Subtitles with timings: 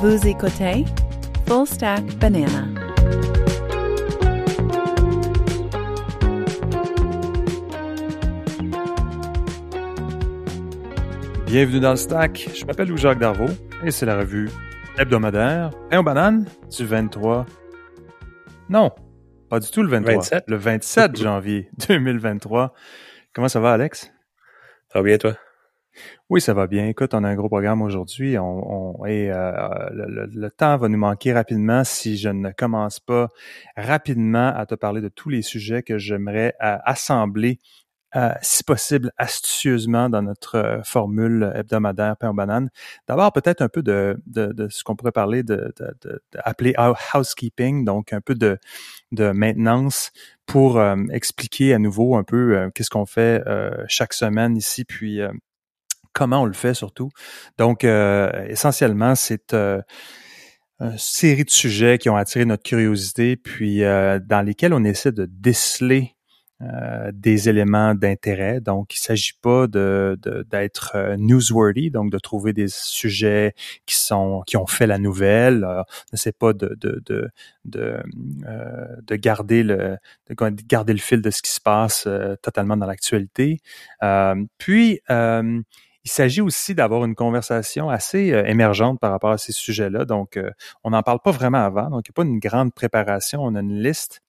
[0.00, 0.84] Vous écoutez
[1.48, 2.68] Full Stack Banana.
[11.46, 12.48] Bienvenue dans le Stack.
[12.54, 13.48] Je m'appelle Louis-Jacques Darvaux
[13.82, 14.48] et c'est la revue
[14.98, 17.44] hebdomadaire Pain aux bananes du 23.
[18.68, 18.92] Non,
[19.50, 20.14] pas du tout le 23.
[20.14, 20.44] 27.
[20.46, 22.72] Le 27 janvier 2023.
[23.34, 24.12] Comment ça va, Alex?
[24.92, 25.34] Ça va bien, toi?
[26.30, 26.86] Oui, ça va bien.
[26.88, 28.36] Écoute, on a un gros programme aujourd'hui.
[28.38, 29.50] On, et euh,
[29.92, 33.30] le, temps va nous manquer rapidement si je ne commence pas
[33.76, 37.58] rapidement à te parler de tous les sujets que j'aimerais euh, assembler,
[38.16, 42.68] euh, si possible, astucieusement dans notre formule hebdomadaire pain aux bananes.
[43.06, 44.18] D'abord, peut-être un peu de,
[44.68, 45.72] ce qu'on pourrait parler de,
[46.44, 48.58] appeler hou- housekeeping, donc un peu de,
[49.12, 50.10] de maintenance
[50.44, 53.42] pour expliquer à nouveau un peu qu'est-ce qu'on fait
[53.88, 55.20] chaque semaine ici, puis
[56.18, 57.10] comment on le fait surtout.
[57.58, 59.80] Donc, euh, essentiellement, c'est euh,
[60.80, 65.12] une série de sujets qui ont attiré notre curiosité, puis euh, dans lesquels on essaie
[65.12, 66.14] de déceler
[67.12, 68.60] des éléments d'intérêt.
[68.60, 73.54] Donc, il s'agit pas d'être newsworthy, donc de trouver des sujets
[73.86, 75.64] qui ont fait la nouvelle.
[75.64, 77.30] On n'essaie pas de de de
[77.64, 78.02] de,
[79.06, 82.08] de garder le fil de ce qui se passe
[82.42, 83.60] totalement dans l'actualité.
[84.58, 85.00] Puis
[86.08, 90.06] il s'agit aussi d'avoir une conversation assez euh, émergente par rapport à ces sujets-là.
[90.06, 90.50] Donc, euh,
[90.82, 91.90] on n'en parle pas vraiment avant.
[91.90, 93.42] Donc, il n'y a pas une grande préparation.
[93.42, 94.22] On a une liste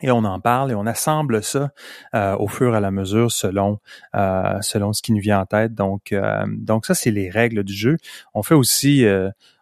[0.00, 1.70] et on en parle et on assemble ça
[2.14, 3.80] euh, au fur et à la mesure selon
[4.14, 5.74] selon ce qui nous vient en tête.
[5.74, 6.14] Donc,
[6.46, 7.96] donc ça, c'est les règles du jeu.
[8.32, 9.04] On fait aussi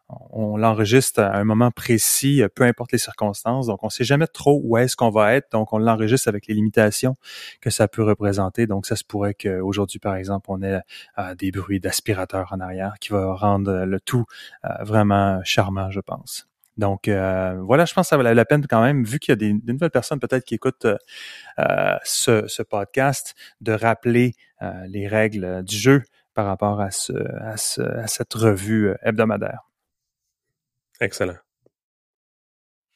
[0.09, 3.67] on l'enregistre à un moment précis, euh, peu importe les circonstances.
[3.67, 5.51] Donc, on sait jamais trop où est-ce qu'on va être.
[5.53, 7.17] Donc, on l'enregistre avec les limitations
[7.61, 8.67] que ça peut représenter.
[8.67, 10.81] Donc, ça se pourrait qu'aujourd'hui, par exemple, on ait
[11.19, 14.25] euh, des bruits d'aspirateur en arrière qui va rendre le tout
[14.65, 16.47] euh, vraiment charmant, je pense.
[16.77, 19.37] Donc voilà, je pense que ça valait la peine quand même, vu qu'il y a
[19.37, 20.87] des, nouvelles personnes peut-être qui écoutent
[21.57, 24.35] ce, podcast, de rappeler
[24.87, 26.03] les règles du jeu
[26.35, 29.66] par rapport à, ce, à, ce- à cette revue hebdomadaire.
[31.01, 31.37] Excellent.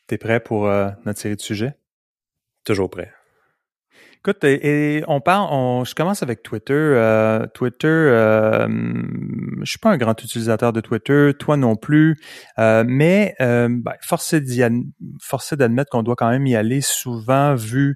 [0.06, 1.74] T'es prêt pour euh, notre série de sujets?
[2.64, 3.12] Toujours prêt.
[4.18, 6.74] Écoute, et, et on parle, on, je commence avec Twitter.
[6.74, 8.68] Euh, Twitter, euh,
[9.62, 12.16] je suis pas un grand utilisateur de Twitter, toi non plus,
[12.58, 13.92] euh, mais euh, ben,
[15.54, 17.94] est d'admettre qu'on doit quand même y aller souvent vu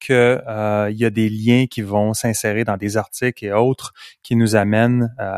[0.00, 4.34] que euh, y a des liens qui vont s'insérer dans des articles et autres qui
[4.34, 5.36] nous amènent euh,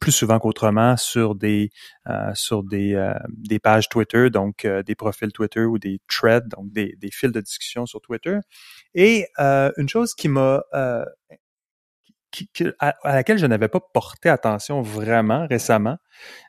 [0.00, 1.70] plus souvent qu'autrement sur des
[2.08, 6.48] euh, sur des euh, des pages Twitter, donc euh, des profils Twitter ou des threads,
[6.48, 8.38] donc des, des fils de discussion sur Twitter.
[8.94, 10.62] Et euh, une chose qui m'a
[12.80, 15.96] à, laquelle je n'avais pas porté attention vraiment récemment,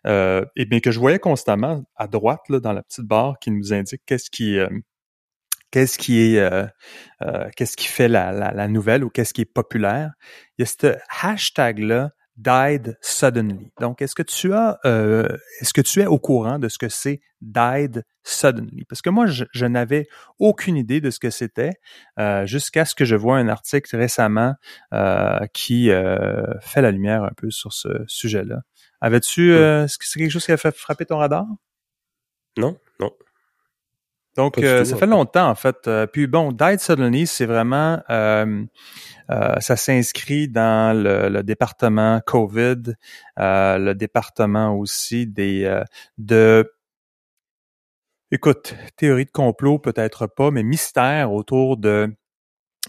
[0.05, 3.73] et bien que je voyais constamment à droite là, dans la petite barre qui nous
[3.73, 4.59] indique qu'est-ce qui
[5.71, 6.65] qu'est-ce qui est euh,
[7.21, 10.11] euh, qu'est-ce qui fait la, la, la nouvelle ou qu'est-ce qui est populaire?
[10.57, 13.71] Il y a ce hashtag là died suddenly.
[13.79, 15.27] Donc, est-ce que tu as, euh,
[15.59, 18.85] est-ce que tu es au courant de ce que c'est died suddenly?
[18.85, 20.05] Parce que moi, je, je n'avais
[20.37, 21.71] aucune idée de ce que c'était
[22.19, 24.53] euh, jusqu'à ce que je vois un article récemment
[24.93, 28.61] euh, qui euh, fait la lumière un peu sur ce sujet-là.
[29.01, 31.45] Avais-tu, euh, est-ce que c'est quelque chose qui a fait frapper ton radar?
[32.55, 32.77] Non?
[34.37, 35.87] Donc, euh, ça fait longtemps, en fait.
[35.87, 38.01] Euh, puis bon, Died Suddenly, c'est vraiment...
[38.09, 38.63] euh,
[39.29, 42.93] euh, ça s'inscrit dans le, le département COVID,
[43.39, 45.83] euh, le département aussi des euh,
[46.17, 46.71] de...
[48.31, 52.13] Écoute, théorie de complot, peut-être pas, mais mystère autour de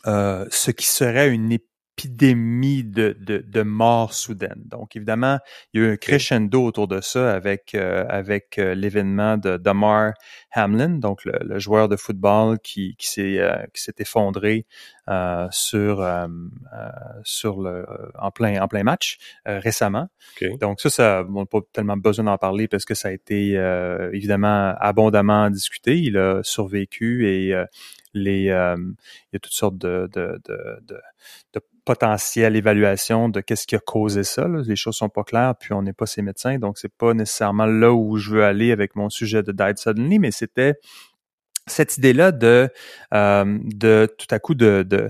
[0.07, 1.65] euh, ce qui serait une épidémie
[2.07, 4.63] de, de, de mort soudaine.
[4.67, 5.39] Donc, évidemment,
[5.73, 9.57] il y a eu un crescendo autour de ça avec, euh, avec euh, l'événement de
[9.57, 10.13] Damar
[10.55, 14.67] Hamlin, donc le, le joueur de football qui, qui s'est euh, qui s'est effondré
[15.51, 16.27] sur euh,
[16.75, 16.89] euh,
[17.25, 17.87] sur le
[18.19, 20.09] en plein en plein match euh, récemment.
[20.61, 23.57] Donc ça, ça on n'a pas tellement besoin d'en parler parce que ça a été
[23.57, 25.99] euh, évidemment abondamment discuté.
[25.99, 27.65] Il a survécu et euh,
[28.15, 31.01] les euh, il y a toutes sortes de de, de, de,
[31.55, 34.47] de potentielles évaluations de qu'est-ce qui a causé ça.
[34.47, 34.61] là.
[34.67, 37.65] Les choses sont pas claires, puis on n'est pas ses médecins, donc c'est pas nécessairement
[37.65, 40.75] là où je veux aller avec mon sujet de Died Suddenly, mais c'était
[41.69, 42.69] cette idée-là de,
[43.15, 45.09] euh, de tout à coup de, de,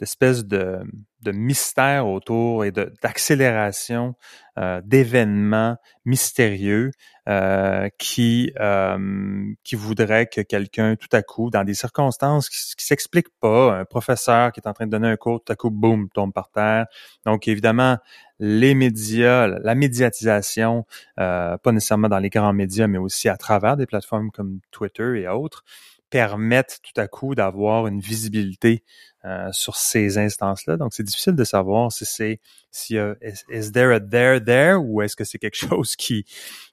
[0.00, 0.80] d'espèce de,
[1.22, 4.14] de mystère autour et d'accélération
[4.58, 5.76] euh, d'événements
[6.06, 6.90] mystérieux
[7.28, 12.84] euh, qui euh, qui voudraient que quelqu'un tout à coup, dans des circonstances qui, qui
[12.84, 15.70] s'expliquent pas, un professeur qui est en train de donner un cours, tout à coup,
[15.70, 16.86] boum, tombe par terre.
[17.26, 17.98] Donc évidemment,
[18.38, 20.86] les médias, la médiatisation,
[21.16, 25.28] pas nécessairement dans les grands médias, mais aussi à travers des plateformes comme Twitter et
[25.28, 25.62] autres,
[26.10, 28.84] permettent tout à coup d'avoir une visibilité
[29.24, 30.76] euh, sur ces instances-là.
[30.76, 32.40] Donc, c'est difficile de savoir si c'est
[32.70, 33.14] si uh,
[33.50, 36.24] is, there a there there ou est-ce que c'est quelque chose qui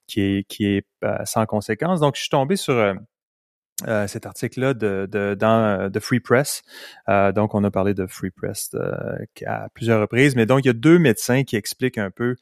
[0.07, 1.99] qui est qui est euh, sans conséquence.
[1.99, 2.93] Donc, je suis tombé sur euh,
[3.87, 6.63] euh cet article-là de, de, dans de Free Press.
[7.07, 8.75] donc, on a parlé de Free Press
[9.45, 12.35] à plusieurs reprises, mais donc il y a deux médecins qui expliquent un peu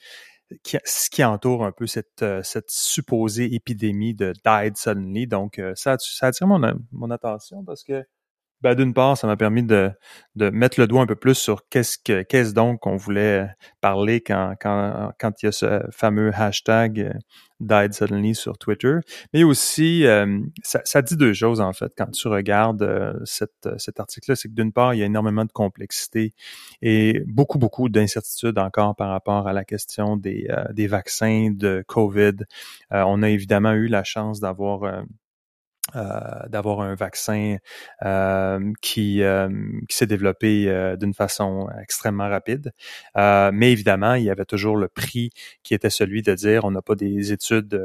[0.85, 5.27] ce qui entoure un peu cette, euh, cette supposée épidémie de died suddenly.
[5.27, 8.05] Donc, euh, ça, ça attire mon attention parce que
[8.65, 9.91] ben, d'une part, ça m'a permis de,
[10.35, 13.47] de mettre le doigt un peu plus sur qu'est-ce que qu'est-ce donc qu'on voulait
[13.79, 17.13] parler quand, quand, quand il y a ce fameux hashtag euh,
[17.59, 18.95] died suddenly sur Twitter.
[19.35, 23.99] Mais aussi, euh, ça, ça, dit deux choses en fait quand tu regardes euh, cet
[23.99, 26.33] article-là, c'est que d'une part, il y a énormément de complexité
[26.81, 32.37] et beaucoup, beaucoup d'incertitudes encore par rapport à la question des, des vaccins de COVID.
[32.89, 35.05] on a évidemment eu la chance d'avoir
[35.95, 37.57] euh, d'avoir un vaccin
[38.03, 39.47] euh, qui, euh,
[39.87, 40.65] qui s'est développé
[40.99, 42.71] d'une façon extrêmement rapide.
[43.15, 45.29] mais évidemment, il y avait toujours le prix
[45.61, 47.79] qui était celui de dire on n'a pas des études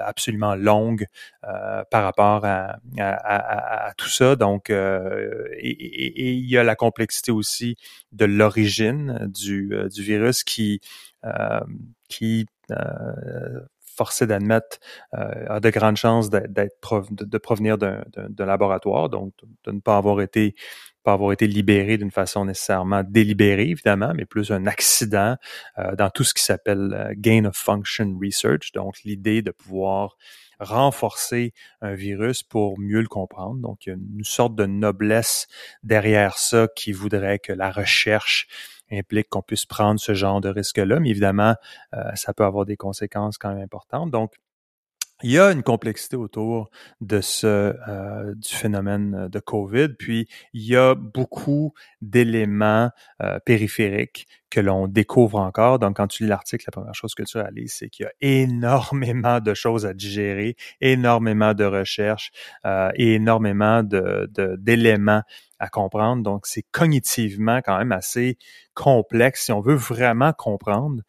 [0.00, 1.06] absolument longues
[1.42, 4.34] par rapport à, à, à, tout ça.
[4.34, 7.76] Donc, et, il y a la complexité aussi
[8.10, 10.80] de l'origine du, du virus qui
[12.08, 12.46] qui
[13.96, 14.78] forcé d'admettre,
[15.14, 19.32] euh, a de grandes chances d'être de, provenir d'un laboratoire, donc
[19.64, 20.54] de ne pas avoir été
[21.02, 25.36] pas avoir été libéré d'une façon nécessairement délibérée, évidemment, mais plus un accident
[25.78, 30.16] euh, dans tout ce qui s'appelle euh, gain of function research, donc l'idée de pouvoir
[30.58, 33.60] renforcer un virus pour mieux le comprendre.
[33.60, 35.46] Donc, il y a une sorte de noblesse
[35.84, 38.48] derrière ça qui voudrait que la recherche
[38.92, 41.54] implique qu'on puisse prendre ce genre de risque-là, mais évidemment,
[41.94, 44.10] euh, ça peut avoir des conséquences quand même importantes.
[44.10, 44.34] Donc,
[45.22, 46.68] il y a une complexité autour
[47.00, 51.72] de ce euh, du phénomène de COVID, puis il y a beaucoup
[52.02, 52.90] d'éléments
[53.22, 55.78] euh, périphériques que l'on découvre encore.
[55.78, 58.12] Donc, quand tu lis l'article, la première chose que tu réalises, c'est qu'il y a
[58.20, 62.30] énormément de choses à digérer, énormément de recherches
[62.66, 64.28] euh, et énormément de
[64.58, 65.22] d'éléments
[65.58, 66.22] à comprendre.
[66.22, 68.36] Donc, c'est cognitivement quand même assez
[68.74, 69.46] complexe.
[69.46, 71.02] Si on veut vraiment comprendre,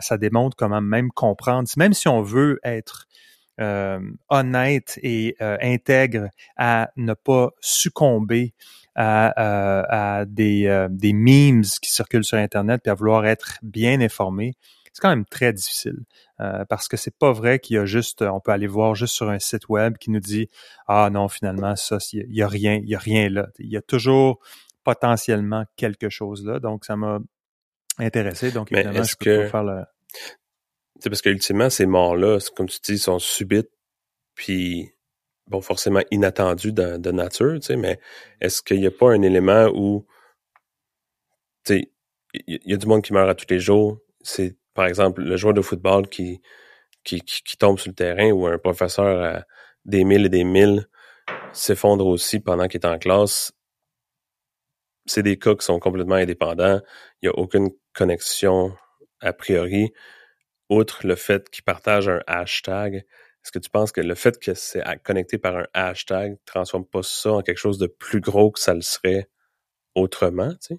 [0.00, 1.66] ça démontre comment même comprendre.
[1.78, 3.14] Même si on veut être euh,
[3.58, 8.54] honnête et euh, intègre à ne pas succomber
[8.94, 14.00] à, euh, à des, des memes qui circulent sur Internet puis à vouloir être bien
[14.00, 14.54] informé,
[14.92, 15.98] c'est quand même très difficile
[16.68, 19.30] parce que c'est pas vrai qu'il y a juste, on peut aller voir juste sur
[19.30, 20.48] un site web qui nous dit
[20.86, 23.48] ah non finalement ça il y a rien, il y a rien là.
[23.58, 24.40] Il y a toujours
[24.84, 26.60] potentiellement quelque chose là.
[26.60, 27.18] Donc ça m'a
[27.98, 28.52] intéressé.
[28.52, 29.84] Donc évidemment, je peux faire le
[31.04, 33.68] c'est parce qu'ultimement, ces morts-là, comme tu dis, sont subites,
[34.34, 34.90] puis
[35.46, 38.00] bon, forcément inattendues de, de nature, tu sais, mais
[38.40, 40.06] est-ce qu'il n'y a pas un élément où,
[41.66, 41.92] tu sais,
[42.46, 43.98] il y, a du monde qui meurt à tous les jours.
[44.22, 46.40] C'est, par exemple, le joueur de football qui,
[47.04, 49.44] qui, qui, tombe sur le terrain ou un professeur à
[49.84, 50.88] des mille et des mille
[51.52, 53.52] s'effondre aussi pendant qu'il est en classe.
[55.04, 56.80] C'est des cas qui sont complètement indépendants.
[57.20, 58.74] Il n'y a aucune connexion
[59.20, 59.92] a priori
[60.70, 64.54] outre le fait qu'ils partagent un hashtag, est-ce que tu penses que le fait que
[64.54, 68.58] c'est connecté par un hashtag transforme pas ça en quelque chose de plus gros que
[68.60, 69.28] ça le serait
[69.94, 70.78] autrement, tu sais?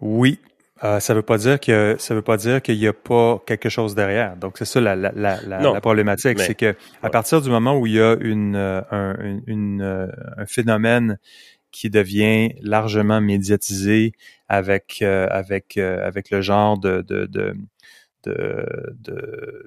[0.00, 0.38] Oui.
[0.84, 3.68] Euh, ça veut pas dire que ça veut pas dire qu'il n'y a pas quelque
[3.68, 4.36] chose derrière.
[4.36, 7.86] Donc c'est ça la, la, la, la problématique, c'est que à partir du moment où
[7.86, 10.08] il y a une, euh, un, une, euh,
[10.38, 11.18] un phénomène
[11.70, 14.12] qui devient largement médiatisé
[14.48, 17.54] avec avec avec le genre de, de, de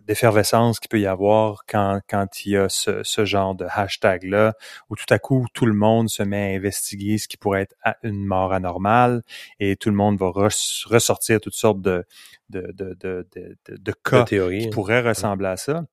[0.06, 4.54] d'effervescence qu'il peut y avoir quand, quand il y a ce, ce genre de hashtag-là,
[4.90, 7.76] où tout à coup, tout le monde se met à investiguer ce qui pourrait être
[8.04, 9.24] une mort anormale
[9.60, 12.06] et tout le monde va ressortir toutes sortes de,
[12.50, 14.70] de, de, de, de, de cas qui hein.
[14.72, 15.86] pourraient ressembler à ça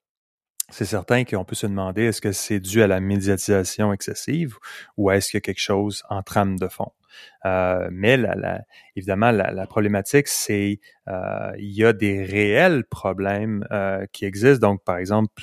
[0.72, 4.56] c'est certain qu'on peut se demander est-ce que c'est dû à la médiatisation excessive
[4.96, 6.90] ou est-ce qu'il y a quelque chose en trame de fond?
[7.44, 8.62] Euh, mais la,
[8.96, 14.66] évidemment, la, problématique, c'est euh, il y a des réels problèmes euh, qui existent.
[14.66, 15.42] Donc, par exemple,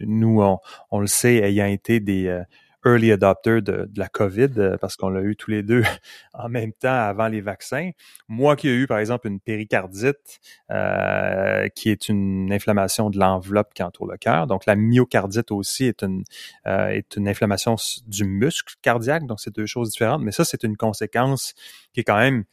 [0.00, 0.42] nous,
[0.90, 2.42] on, le sait, ayant été des
[2.84, 5.82] early adopter de, la COVID euh, parce qu'on l'a eu tous les deux
[6.34, 7.90] en même temps avant les vaccins.
[8.28, 13.74] Moi qui ai eu, par exemple, une péricardite, euh, qui est une inflammation de l'enveloppe
[13.74, 14.46] qui entoure le cœur.
[14.46, 16.24] Donc, la myocardite aussi est une,
[16.66, 19.26] euh, est une inflammation du muscle cardiaque.
[19.26, 20.22] Donc, c'est deux choses différentes.
[20.22, 21.54] Mais ça, c'est une conséquence
[21.92, 22.44] qui est quand même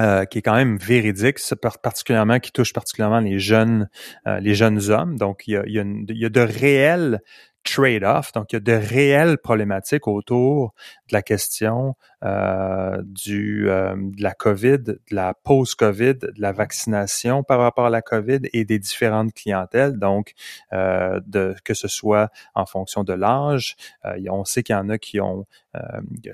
[0.00, 1.38] euh, qui est quand même véridique,
[1.80, 3.88] particulièrement qui touche particulièrement les jeunes,
[4.26, 5.16] les jeunes hommes.
[5.16, 7.20] Donc, il y a, il y a, il y a de réels
[7.64, 8.32] trade-off.
[8.32, 10.74] Donc, il y a de réelles problématiques autour
[11.08, 17.42] de la question euh, du, euh, de la COVID, de la post-COVID, de la vaccination
[17.42, 19.98] par rapport à la COVID et des différentes clientèles.
[19.98, 20.34] Donc,
[20.72, 23.76] euh, de, que ce soit en fonction de l'âge,
[24.30, 25.46] on sait qu'il y en a qui ont,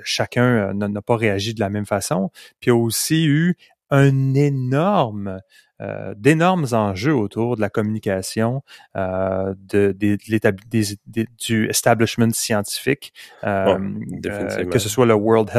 [0.03, 2.31] chacun n'a pas réagi de la même façon.
[2.61, 3.57] Puis, il y a aussi eu
[3.91, 5.41] un énorme
[5.81, 8.63] euh, d'énormes enjeux autour de la communication
[8.97, 10.19] euh, de, de,
[11.39, 13.13] du establishment scientifique,
[13.45, 13.79] euh,
[14.27, 15.51] euh, que ce soit le World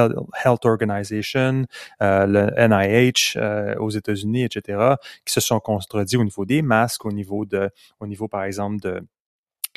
[0.43, 1.65] Health, Organization,
[2.01, 3.39] euh, le NIH
[3.79, 8.07] aux États-Unis, etc., qui se sont contredits au niveau des masques, au niveau de, au
[8.07, 9.01] niveau par exemple de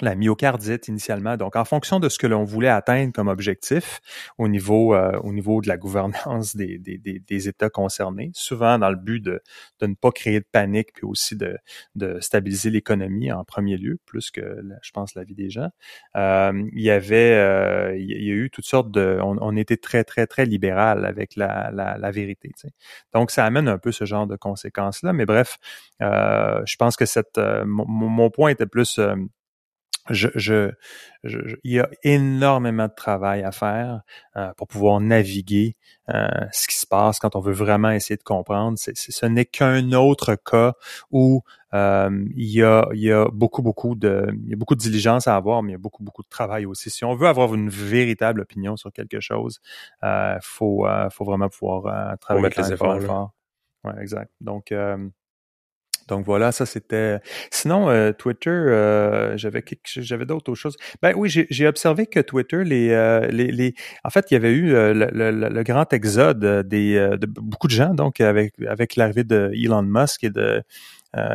[0.01, 1.37] la myocardite initialement.
[1.37, 4.01] Donc, en fonction de ce que l'on voulait atteindre comme objectif
[4.39, 8.91] au niveau, euh, au niveau de la gouvernance des, des, des, États concernés, souvent dans
[8.91, 9.41] le but de,
[9.81, 11.57] de ne pas créer de panique, puis aussi de,
[11.95, 15.69] de stabiliser l'économie en premier lieu, plus que, je pense, la vie des gens.
[16.17, 19.19] Euh, il y avait, euh, il y a eu toutes sortes de...
[19.23, 22.49] On, on était très, très, très libéral avec la, la, la vérité.
[22.49, 22.75] Tu sais.
[23.13, 25.13] Donc, ça amène un peu ce genre de conséquences-là.
[25.13, 25.59] Mais bref,
[26.03, 28.99] euh, je pense que cette, mon, mon, point était plus
[30.11, 30.73] je, je,
[31.23, 34.03] je, il y a énormément de travail à faire
[34.37, 35.77] euh, pour pouvoir naviguer
[36.11, 38.79] euh, ce qui se passe quand on veut vraiment essayer de comprendre.
[38.79, 40.75] C'est, ce n'est qu'un autre cas
[41.11, 41.43] où
[41.73, 44.81] euh, il, y a, il y a beaucoup, beaucoup de, il y a beaucoup de
[44.81, 46.91] diligence à avoir, mais il y a beaucoup, beaucoup de travail aussi.
[46.91, 49.61] Si on veut avoir une véritable opinion sur quelque chose,
[50.03, 52.51] euh, faut, faut vraiment pouvoir travailler.
[52.51, 53.33] Faut mettre les efforts.
[53.85, 54.31] Ouais, exact.
[54.41, 54.73] Donc
[56.09, 57.21] donc voilà, ça c'était.
[57.51, 60.77] Sinon, euh, Twitter, euh, j'avais j'avais d'autres choses.
[61.03, 64.53] Ben oui, j'ai observé que Twitter, les, euh, les, les, en fait, il y avait
[64.53, 69.25] eu le, le, le, grand exode des de beaucoup de gens, donc avec avec l'arrivée
[69.25, 70.63] de Elon Musk et de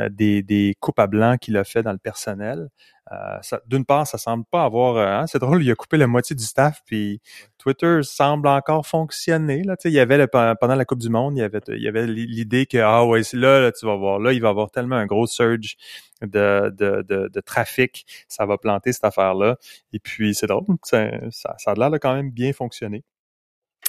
[0.09, 2.69] des, des coupes à blanc qu'il a fait dans le personnel.
[3.12, 4.98] Euh, d'une part, ça semble pas avoir.
[4.98, 7.21] Euh, hein, c'est drôle, il a coupé la moitié du staff, puis
[7.57, 9.63] Twitter semble encore fonctionner.
[9.63, 11.88] Là, il y avait le, pendant la Coupe du Monde, il y avait, il y
[11.88, 14.51] avait l'idée que ah ouais, c'est là, là, tu vas voir, là, il va y
[14.51, 15.75] avoir tellement un gros surge
[16.21, 19.57] de, de, de, trafic, ça va planter cette affaire-là.
[19.91, 23.03] Et puis c'est drôle, ça, ça, a l'air de quand même bien fonctionner.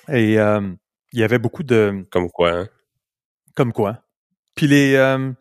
[0.09, 0.73] Et euh,
[1.12, 2.06] il y avait beaucoup de.
[2.11, 2.68] Comme quoi, hein?
[3.54, 4.02] Comme quoi.
[4.54, 5.33] Puis les, euh,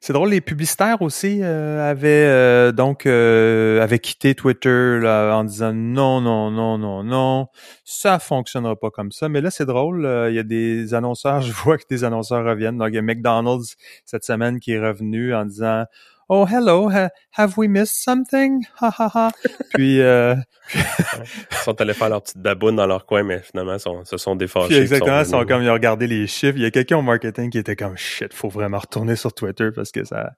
[0.00, 5.72] c'est drôle, les publicitaires aussi euh, avaient euh, donc avaient quitté Twitter là, en disant
[5.72, 7.46] non, non, non, non, non,
[7.84, 9.28] ça fonctionnera pas comme ça.
[9.28, 12.78] Mais là, c'est drôle, il y a des annonceurs, je vois que des annonceurs reviennent.
[12.78, 15.84] Donc il y a McDonald's cette semaine qui est revenu en disant
[16.28, 16.90] Oh hello,
[17.30, 18.64] have we missed something?
[18.80, 19.30] Ha ha ha.
[19.74, 20.34] Puis euh,
[20.74, 24.34] ils sont allés faire leur petite baboune dans leur coin, mais finalement sont, se sont
[24.34, 24.68] défachés.
[24.68, 26.56] Puis exactement, ils sont comme ils ont regardé les chiffres.
[26.56, 29.70] Il y a quelqu'un au marketing qui était comme shit, faut vraiment retourner sur Twitter
[29.72, 30.32] parce que ça.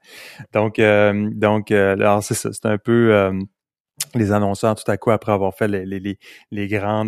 [0.53, 3.33] Donc euh, donc euh, alors c'est ça, c'est un peu euh,
[4.15, 6.19] les annonceurs tout à coup après avoir fait les,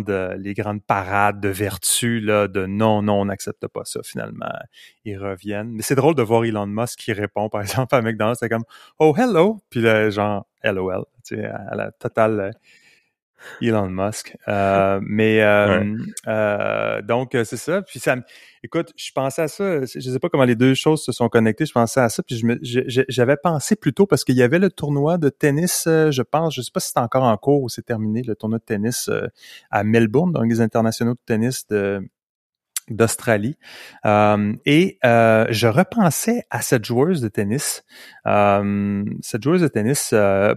[0.09, 4.51] euh, grandes parades de vertu là de non non on n'accepte pas ça finalement
[5.05, 5.71] ils reviennent.
[5.71, 8.65] Mais c'est drôle de voir Elon Musk qui répond par exemple à McDonald's c'est comme
[8.99, 9.59] oh hello!
[9.69, 12.51] Puis là, genre LOL tu sais à la totale euh,
[13.61, 14.37] Elon Musk.
[14.47, 15.95] Euh, mais euh,
[16.27, 17.81] euh, donc c'est ça.
[17.81, 18.15] Puis ça,
[18.63, 19.81] écoute, je pensais à ça.
[19.81, 21.65] Je sais pas comment les deux choses se sont connectées.
[21.65, 22.23] Je pensais à ça.
[22.23, 22.41] Puis
[23.09, 25.83] j'avais pensé plutôt parce qu'il y avait le tournoi de tennis.
[25.85, 28.59] je pense, je sais pas si c'est encore en cours ou c'est terminé le tournoi
[28.59, 29.09] de tennis
[29.69, 32.01] à Melbourne, donc les internationaux de tennis de
[32.89, 33.57] d'Australie.
[34.03, 37.83] et je repensais à cette joueuse de tennis,
[38.25, 40.13] cette joueuse de tennis,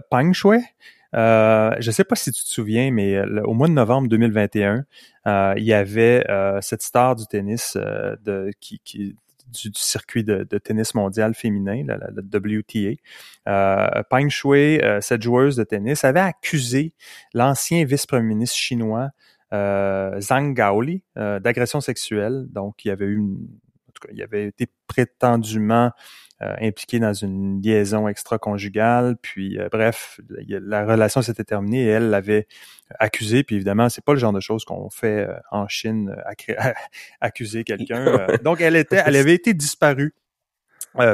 [0.09, 0.59] Pang Shui,
[1.15, 4.07] euh, je ne sais pas si tu te souviens, mais euh, au mois de novembre
[4.09, 4.85] 2021,
[5.27, 6.25] euh, il y avait
[6.61, 8.81] cette star du tennis de, qui,
[9.47, 12.95] du, circuit de, tennis mondial féminin, la, WTA.
[13.47, 16.93] Euh, Peng Shui, cette joueuse de tennis, avait accusé
[17.33, 19.09] l'ancien vice-premier ministre chinois
[19.51, 22.47] Zhang Gaoli d'agression sexuelle.
[22.49, 23.47] Donc, il y avait eu une,
[24.05, 25.91] tout cas, il avait été prétendument
[26.41, 29.15] euh, impliqué dans une liaison extra-conjugale.
[29.21, 32.47] Puis, euh, bref, la relation s'était terminée et elle l'avait
[32.99, 33.43] accusé.
[33.43, 36.13] Puis, évidemment, c'est pas le genre de choses qu'on fait euh, en Chine,
[37.21, 38.27] accuser quelqu'un.
[38.43, 40.13] donc, elle était, elle avait été disparue.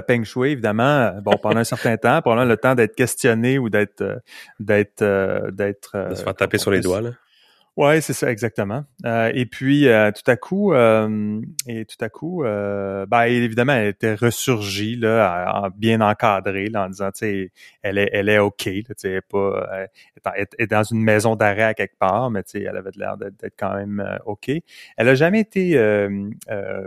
[0.08, 4.22] Peng Shui, évidemment, bon, pendant un certain temps, pendant le temps d'être questionné ou d'être,
[4.60, 6.10] d'être, d'être.
[6.10, 7.12] de se faire taper sur les doigts, là.
[7.78, 8.84] Ouais, c'est ça exactement.
[9.06, 13.72] Euh, et puis euh, tout à coup, euh, et tout à coup, euh, ben, évidemment,
[13.72, 17.52] elle était ressurgie là, bien encadrée, là, en disant, tu sais,
[17.82, 19.88] elle est, elle est ok, tu sais, pas,
[20.36, 23.16] elle est dans une maison d'arrêt à quelque part, mais tu sais, elle avait l'air
[23.16, 24.52] d'être quand même ok.
[24.98, 25.78] Elle a jamais été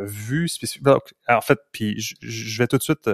[0.02, 0.98] vue spécifiquement.
[1.28, 3.08] En fait, puis je, vais tout de suite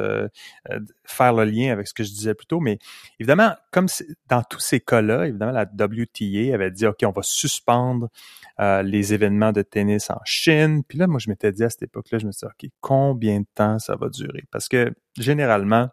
[1.05, 2.79] faire le lien avec ce que je disais plus tôt, mais
[3.21, 3.87] évidemment, comme
[4.29, 9.15] dans tous ces cas-là, évidemment, la WTA avait dit, ok, on va suspendre euh, les
[9.15, 10.83] événements de tennis en Chine.
[10.87, 13.41] Puis là, moi, je m'étais dit à cette époque-là, je me suis dit, OK, combien
[13.41, 14.45] de temps ça va durer?
[14.51, 15.89] Parce que généralement,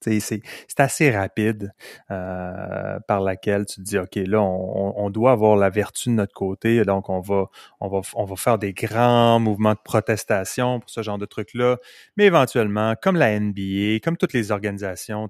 [0.00, 0.42] c'est
[0.78, 1.72] assez rapide
[2.10, 6.34] euh, par laquelle tu te dis, OK, là, on, doit avoir la vertu de notre
[6.34, 7.46] côté, donc on va,
[7.80, 11.78] on va, on va faire des grands mouvements de protestation pour ce genre de trucs-là.
[12.16, 15.28] Mais éventuellement, comme la NBA, comme toutes les organisations,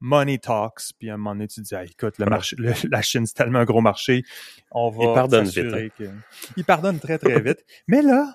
[0.00, 2.56] money talks, puis à un moment donné, tu te dis, ah, écoute, le marché,
[2.90, 4.24] la Chine, c'est tellement un gros marché,
[4.70, 5.04] on va...
[5.04, 6.00] Ils pardonnent vite.
[6.00, 6.12] Hein.
[6.56, 7.64] Ils pardonnent très, très vite.
[7.88, 8.34] Mais là,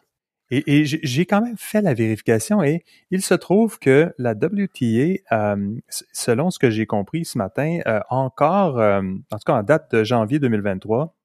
[0.52, 5.80] et, j'ai quand même fait la vérification et il se trouve que la WTA, euh,
[6.12, 9.92] selon ce que j'ai compris ce matin, euh, encore, euh, en tout cas en date
[9.92, 11.16] de janvier 2023,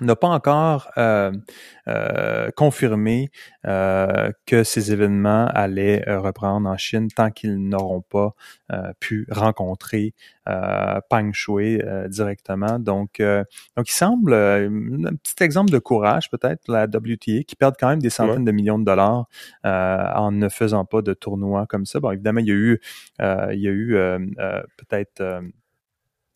[0.00, 1.32] n'a pas encore euh,
[1.88, 3.30] euh, confirmé
[3.66, 8.34] euh, que ces événements allaient reprendre en Chine tant qu'ils n'auront pas
[9.00, 10.14] pu rencontrer
[10.46, 12.78] Peng Shui directement.
[12.78, 17.88] Donc, donc il semble un petit exemple de courage peut-être la WTA qui perd quand
[17.88, 19.26] même des centaines de millions de dollars
[19.64, 22.00] en ne faisant pas de tournois comme ça.
[22.00, 22.80] Bon, évidemment, il y a eu,
[23.20, 23.96] il y a eu
[24.76, 25.42] peut-être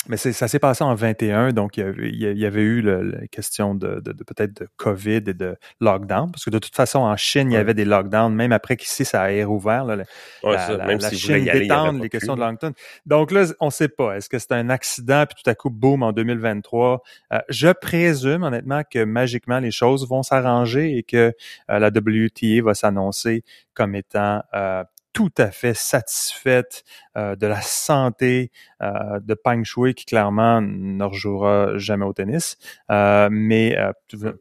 [0.08, 4.62] mais ça s'est passé en 21, donc il y avait, eu la question de, peut-être
[4.62, 7.74] de COVID et de lockdown, parce que de toute façon, en Chine, il y avait
[7.74, 9.84] des lockdowns, même après qu'ici, ça a rouvert.
[9.84, 10.04] Là,
[10.42, 12.72] la, même si Chine détendre les questions de lockdown.
[13.06, 14.16] Donc là, on ne sait pas.
[14.16, 17.02] Est-ce que c'est un accident, puis tout à coup, boum, en 2023?
[17.32, 21.32] Euh, je présume, honnêtement, que magiquement, les choses vont s'arranger et que
[21.70, 23.42] euh, la WTA va s'annoncer
[23.74, 24.84] comme étant euh,
[25.14, 26.84] tout à fait satisfaite
[27.16, 28.50] euh, de la santé
[28.82, 32.58] euh, de Peng Shui, qui clairement ne rejouera jamais au tennis,
[32.90, 33.78] euh, mais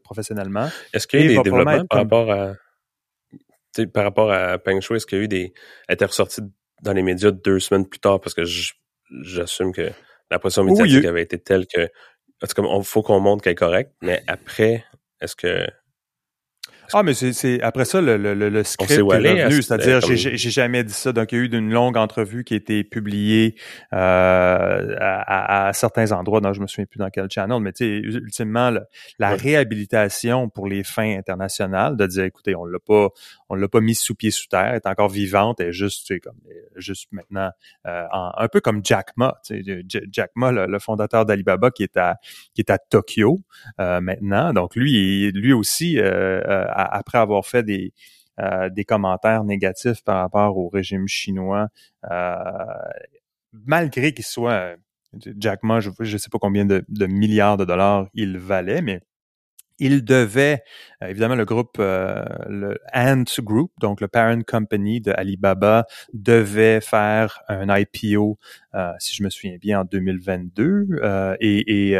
[0.02, 0.68] professionnellement.
[0.92, 2.52] Est-ce qu'il y a eu des développements par rapport à
[3.92, 4.96] par rapport à Peng Shui?
[4.96, 5.54] Est-ce qu'il y a eu des...
[5.88, 6.42] Elle était ressortie
[6.82, 8.20] dans les médias deux semaines plus tard?
[8.20, 8.44] Parce que
[9.22, 9.90] j'assume que
[10.30, 11.88] la pression médiatique avait été telle que...
[12.42, 14.84] En tout cas, il faut qu'on montre qu'elle est correcte, mais après,
[15.20, 15.66] est-ce que
[16.92, 20.92] ah, mais c'est après ça, le, le, le script est revenu, c'est-à-dire j'ai jamais dit
[20.92, 21.12] ça.
[21.12, 23.56] Donc, il y a eu une longue entrevue qui a été publiée
[23.92, 27.84] euh, à, à, certains endroits, dont je me souviens plus dans quel channel, mais tu
[27.84, 28.72] sais, ultimement,
[29.18, 33.08] la réhabilitation pour les fins internationales, de dire, écoutez, on l'a pas,
[33.48, 36.06] on l'a pas mis sous pied sous terre, elle est encore vivante, elle est juste,
[36.06, 36.38] tu sais, comme,
[36.76, 37.50] juste maintenant,
[37.86, 41.96] euh, un peu comme Jack Ma, tu sais, Jack Ma, le, fondateur d'Alibaba, qui est
[41.96, 42.16] à,
[42.54, 43.40] qui est à Tokyo
[43.80, 44.52] euh, maintenant.
[44.52, 45.98] Donc, lui, lui aussi,
[46.76, 47.92] euh, après avoir fait des,
[48.40, 51.68] euh, des commentaires négatifs par rapport au régime chinois,
[52.10, 52.34] euh,
[53.52, 54.74] malgré qu'il soit
[55.38, 59.02] Jack Ma, je ne sais pas combien de, milliards de dollars il valait, mais
[59.78, 60.64] il devait,
[61.02, 67.40] euh, évidemment, le groupe, le Ant Group, donc le parent company de Alibaba, devait faire
[67.48, 68.36] un IPO,
[68.98, 71.96] si je me souviens bien, en 2022, et, et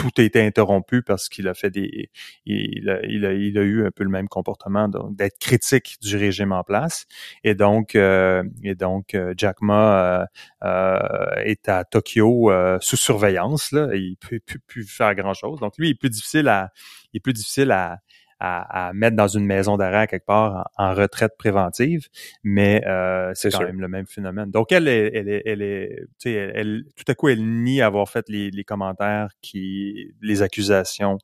[0.00, 2.10] tout a été interrompu parce qu'il a fait des,
[2.46, 6.16] il a, il a, il a eu un peu le même comportement d'être critique du
[6.16, 7.04] régime en place.
[7.44, 10.26] Et donc, euh, et donc, euh, Jack Ma
[10.62, 13.88] euh, est à Tokyo sous surveillance là.
[13.94, 15.60] il peut plus faire grand chose.
[15.60, 16.70] Donc lui, il est plus difficile à,
[17.12, 17.98] il est plus difficile à,
[18.40, 22.08] à, mettre dans une maison d'arrêt quelque part en, retraite préventive,
[22.42, 24.50] mais euh, c'est quand même le même phénomène.
[24.50, 27.82] Donc elle est, elle est, elle est, tu sais, elle, tout à coup elle nie
[27.82, 31.18] avoir fait les, les commentaires qui, les accusations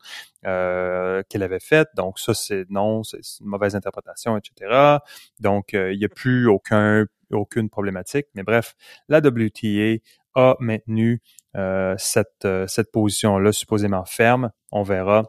[0.46, 1.88] euh, qu'elle avait faites.
[1.96, 4.98] Donc ça c'est non, c'est une mauvaise interprétation, etc.
[5.40, 8.26] Donc euh, il n'y a plus aucun aucune problématique.
[8.34, 8.74] Mais bref,
[9.08, 10.00] la WTA
[10.34, 11.22] a maintenu
[11.56, 14.50] euh, cette, cette position-là supposément ferme.
[14.70, 15.24] On verra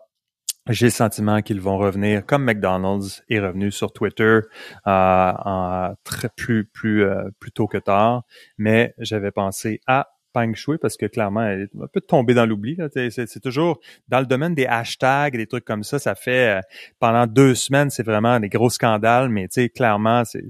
[0.70, 4.42] j'ai le sentiment qu'ils vont revenir comme McDonald's est revenu sur Twitter euh,
[4.86, 8.24] en très plus plus euh, plus tôt que tard,
[8.58, 12.46] mais j'avais pensé à Peng Shui parce que clairement elle est un peu tombée dans
[12.46, 12.78] l'oubli.
[12.94, 16.00] C'est toujours dans le domaine des hashtags, des trucs comme ça.
[16.00, 16.62] Ça fait euh,
[17.00, 20.44] pendant deux semaines, c'est vraiment des gros scandales, mais tu sais clairement c'est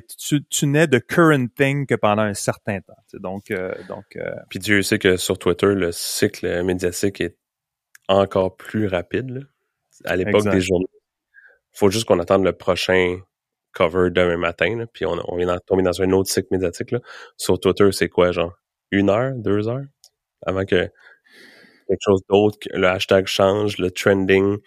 [0.00, 2.94] tu, tu n'es de current thing que pendant un certain temps.
[3.18, 4.16] Donc, euh, donc.
[4.48, 7.36] Puis Dieu sait que sur Twitter, le cycle médiatique est
[8.14, 9.46] encore plus rapide.
[10.04, 10.86] À l'époque des journaux,
[11.72, 13.20] faut juste qu'on attende le prochain
[13.72, 16.90] cover demain matin, puis on, on vient tomber dans un autre cycle médiatique.
[16.90, 17.00] Là.
[17.36, 18.52] Sur Twitter, c'est quoi, genre
[18.90, 19.84] une heure, deux heures,
[20.44, 20.90] avant que
[21.88, 24.58] quelque chose d'autre, le hashtag change, le trending,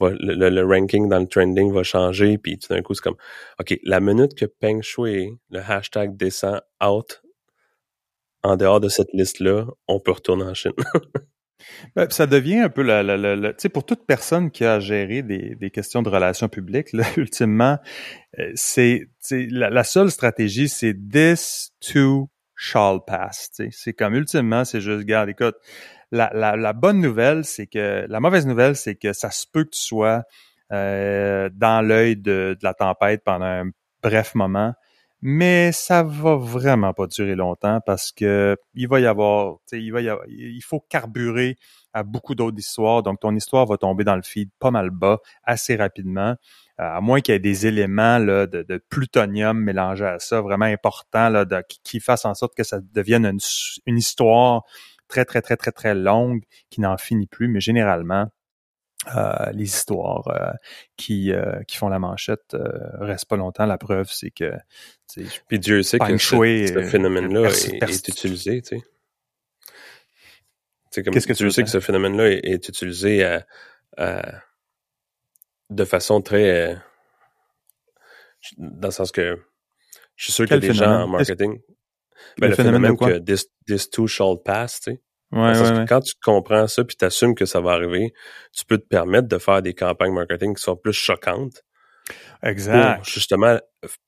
[0.00, 3.16] le, ranking dans le trending va changer, puis tout d'un coup, c'est comme,
[3.60, 7.22] OK, la minute que Peng Shui, le hashtag descend out,
[8.42, 10.72] en dehors de cette liste-là, on peut retourner en Chine.
[11.96, 13.02] Ben, ça devient un peu la,
[13.52, 17.04] tu sais, pour toute personne qui a géré des, des questions de relations publiques, là,
[17.16, 17.78] ultimement,
[18.38, 23.50] euh, c'est, la, seule stratégie, c'est this too shall pass.
[23.70, 25.56] C'est comme ultimement, c'est juste, regarde, écoute,
[26.12, 29.64] la, la, la bonne nouvelle, c'est que la mauvaise nouvelle, c'est que ça se peut
[29.64, 30.22] que tu sois
[30.72, 33.70] euh, dans l'œil de, de, la tempête pendant un
[34.02, 34.74] bref moment,
[35.26, 40.00] mais ça va vraiment pas durer longtemps parce que il va y avoir, il va
[40.28, 41.56] il faut carburer
[41.94, 45.20] à beaucoup d'autres histoires, donc ton histoire va tomber dans le feed pas mal bas
[45.42, 46.36] assez rapidement,
[46.76, 51.30] à moins qu'il y ait des éléments là, de, plutonium mélangés à ça, vraiment importants
[51.30, 51.46] là,
[51.82, 53.40] qui fassent en sorte que ça devienne une,
[53.86, 54.64] une histoire
[55.08, 58.26] très très très très très longue qui n'en finit plus, mais généralement
[59.14, 60.52] euh, les histoires euh,
[60.96, 62.56] qui, euh, qui font la manchette
[63.00, 63.66] restent pas longtemps.
[63.66, 64.52] La preuve, c'est que...
[65.48, 68.80] Puis Dieu sait que ce, phénomène-là est, utilisé, tu
[70.90, 71.02] sais.
[71.02, 73.38] Qu'est-ce que tu sais que ce phénomène-là est, utilisé
[75.70, 76.76] de façon très...
[78.56, 79.38] dans le sens que
[80.16, 81.60] je suis sûr a des gens en marketing...
[82.38, 85.00] Ben, le, phénomène, que this, this too shall pass, tu sais.
[85.34, 88.14] Ouais, quand tu comprends ça puis tu assumes que ça va arriver,
[88.52, 91.64] tu peux te permettre de faire des campagnes marketing qui sont plus choquantes.
[92.42, 92.96] Exact.
[92.96, 93.58] Pour justement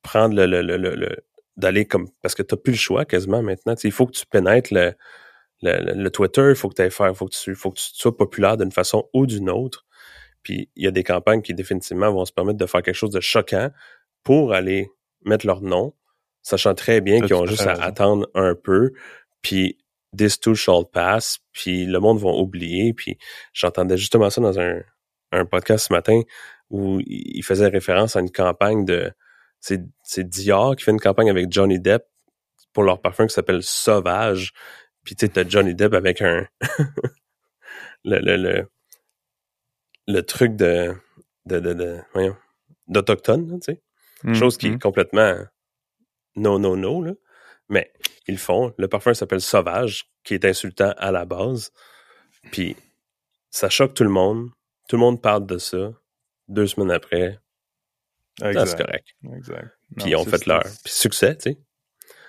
[0.03, 1.17] prendre le, le, le,
[1.57, 3.75] d'aller comme parce que tu n'as plus le choix quasiment maintenant.
[3.83, 4.95] il faut que tu pénètres le,
[5.63, 8.57] le, Twitter, il faut que tu faire, faut que tu faut que tu sois populaire
[8.57, 9.85] d'une façon ou d'une autre.
[10.43, 13.11] Puis il y a des campagnes qui définitivement vont se permettre de faire quelque chose
[13.11, 13.71] de choquant
[14.23, 14.89] pour aller
[15.25, 15.93] mettre leur nom,
[16.43, 18.93] sachant très bien qu'ils ont juste à attendre un peu.
[19.43, 19.79] Puis
[20.17, 22.95] this too shall pass, puis le monde va oublier.
[22.95, 23.19] Puis
[23.53, 24.81] j'entendais justement ça dans un,
[25.33, 26.21] un podcast ce matin
[26.71, 29.13] où il faisait référence à une campagne de
[29.61, 32.05] c'est Dior qui fait une campagne avec Johnny Depp
[32.73, 34.53] pour leur parfum qui s'appelle Sauvage.
[35.05, 36.47] Puis tu sais, t'as Johnny Depp avec un
[38.05, 38.71] le, le, le,
[40.07, 40.95] le truc de
[41.47, 42.37] de, de, de voyons,
[42.89, 43.83] d'autochtone, tu sais.
[44.25, 45.37] Mm, Chose qui est complètement
[46.37, 47.13] non, non, non, là.
[47.69, 47.93] Mais
[48.29, 48.73] ils font.
[48.79, 51.73] Le parfum s'appelle Sauvage, qui est insultant à la base.
[52.53, 52.77] Puis
[53.51, 54.51] ça choque tout le monde.
[54.89, 55.91] Tout le monde parle de ça.
[56.49, 57.41] Deux semaines après,
[58.39, 59.07] c'est correct.
[59.35, 59.69] Exact.
[59.97, 61.59] Puis ils ont fait leur succès, tu sais.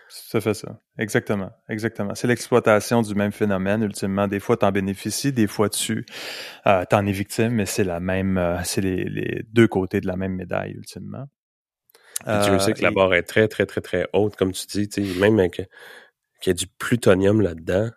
[0.10, 0.80] Ça fait ça.
[0.98, 1.52] Exactement.
[1.68, 2.16] Exactement.
[2.16, 4.28] C'est l'exploitation du même phénomène, ultimement.
[4.28, 6.06] Des fois, tu en bénéficies, des fois, tu
[6.66, 10.08] euh, en es victime, mais c'est la même, euh, c'est les, les, deux côtés de
[10.08, 11.26] la même médaille, ultimement.
[12.26, 15.06] Tu sais que la barre est très, très, très, très haute, comme tu dis, tu
[15.06, 15.56] sais, même avec
[16.42, 17.90] qu'il y a du plutonium là-dedans,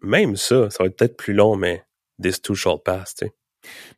[0.00, 1.84] même ça, ça va être peut-être plus long, mais
[2.22, 3.32] this too shall pass, tu sais.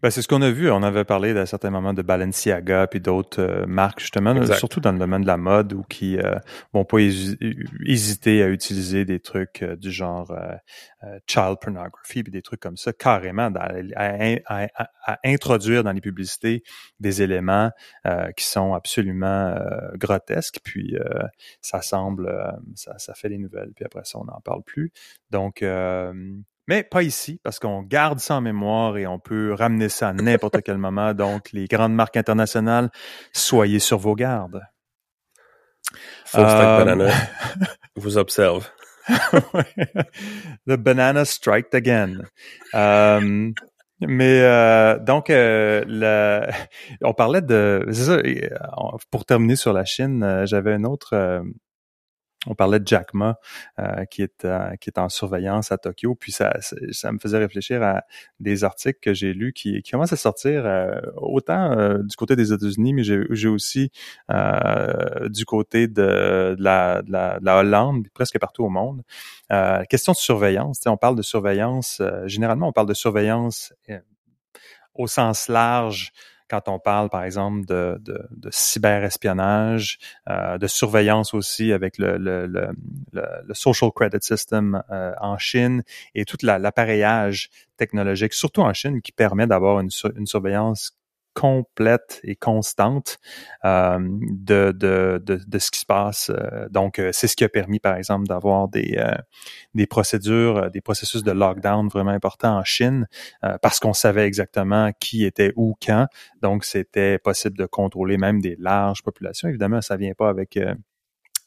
[0.03, 0.71] Ben, c'est ce qu'on a vu.
[0.71, 4.93] On avait parlé d'un certain moment de Balenciaga puis d'autres euh, marques, justement, surtout dans
[4.93, 6.35] le domaine de la mode, ou qui euh,
[6.73, 10.35] vont pas hésiter à utiliser des trucs euh, du genre
[11.27, 13.51] child pornography puis des trucs comme ça, carrément,
[13.97, 16.63] à, introduire dans les publicités
[17.01, 17.71] des éléments
[18.37, 19.57] qui sont absolument
[19.95, 20.61] grotesques.
[20.63, 20.97] Puis
[21.61, 22.33] ça semble,
[22.77, 23.73] ça, ça fait des nouvelles.
[23.75, 24.93] Puis après ça, on n'en parle plus.
[25.31, 25.65] Donc,
[26.69, 30.13] mais pas ici, parce qu'on garde ça en mémoire et on peut ramener ça à
[30.13, 31.15] n'importe quel moment.
[31.15, 32.91] Donc, les grandes marques internationales,
[33.33, 34.63] soyez sur vos gardes.
[36.27, 36.79] Full euh...
[36.85, 37.13] Banana
[37.97, 38.69] vous observe.
[40.67, 42.23] The banana striked again.
[42.75, 43.51] Euh,
[44.01, 46.47] mais euh, donc, euh,
[47.03, 47.87] on parlait de...
[47.93, 48.19] Ça,
[49.11, 51.43] pour terminer sur la Chine, j'avais un autre
[52.47, 53.39] on parlait de Jack Ma
[53.79, 56.15] euh, qui est euh, qui est en surveillance à Tokyo.
[56.15, 56.57] Puis ça
[56.91, 58.03] ça me faisait réfléchir à
[58.41, 62.53] des articles que j'ai lus qui, qui commencent à sortir euh, autant du côté des
[62.53, 63.91] États-Unis mais j'ai aussi
[65.31, 69.03] du côté de, la, de la Hollande presque partout au monde.
[69.89, 70.81] Question de surveillance.
[70.87, 73.73] On parle de surveillance généralement on parle de surveillance
[74.95, 76.13] au sens large
[76.53, 77.99] quand on parle, par exemple, de,
[78.51, 82.71] cyberespionnage, euh, de surveillance aussi avec le
[83.55, 85.83] Social Credit System euh, en Chine
[86.15, 90.93] et tout l'appareillage technologique, surtout en Chine, qui permet d'avoir une, une surveillance
[91.35, 93.19] complète et constante
[93.65, 96.31] euh, de, de, de, ce qui se passe.
[96.31, 99.03] Euh, donc, euh, c'est ce qui a permis, par exemple, d'avoir des,
[99.75, 103.07] des procédures, des processus de lockdown vraiment importants en Chine,
[103.61, 106.07] parce qu'on savait exactement qui était où, quand.
[106.41, 109.49] Donc, c'était possible de contrôler même des larges populations.
[109.49, 110.59] Évidemment, ça vient pas avec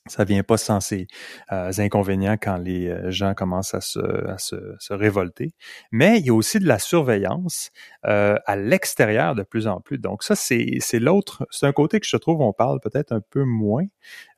[0.08, 1.08] ça vient pas sans ces
[1.52, 5.54] euh, inconvénients quand les euh, gens commencent à se, à se, se, révolter.
[5.92, 7.72] Mais il y a aussi de la surveillance
[8.06, 9.98] euh, à l'extérieur de plus en plus.
[9.98, 13.44] Donc ça, c'est, l'autre, c'est un côté que je trouve on parle peut-être un peu
[13.44, 13.86] moins,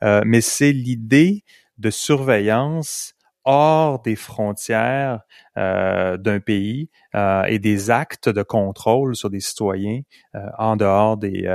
[0.02, 1.44] mais c'est l'idée
[1.78, 3.14] de surveillance
[3.48, 5.22] hors des frontières
[5.58, 10.02] euh, d'un pays euh, et des actes de contrôle sur des citoyens
[10.36, 11.50] euh, en dehors des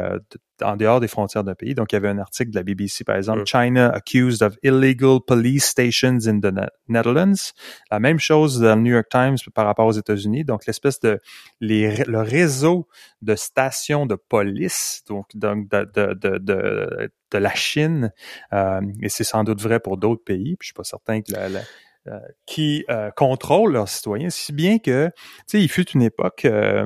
[0.62, 1.74] en dehors des frontières d'un pays.
[1.74, 5.18] Donc, il y avait un article de la BBC, par exemple, China accused of illegal
[5.26, 6.52] police stations in the
[6.88, 7.52] Netherlands.
[7.90, 10.44] La même chose dans le New York Times par rapport aux États-Unis.
[10.44, 11.18] Donc, l'espèce de
[11.60, 12.88] les, le réseau
[13.20, 18.12] de stations de police, donc, donc de, de, de, de, de la Chine,
[18.52, 20.56] euh, et c'est sans doute vrai pour d'autres pays.
[20.56, 21.60] Puis je suis pas certain que la, la
[22.08, 25.12] euh, qui euh, contrôlent leurs citoyens, si bien que, tu
[25.46, 26.84] sais, il fut une époque, euh,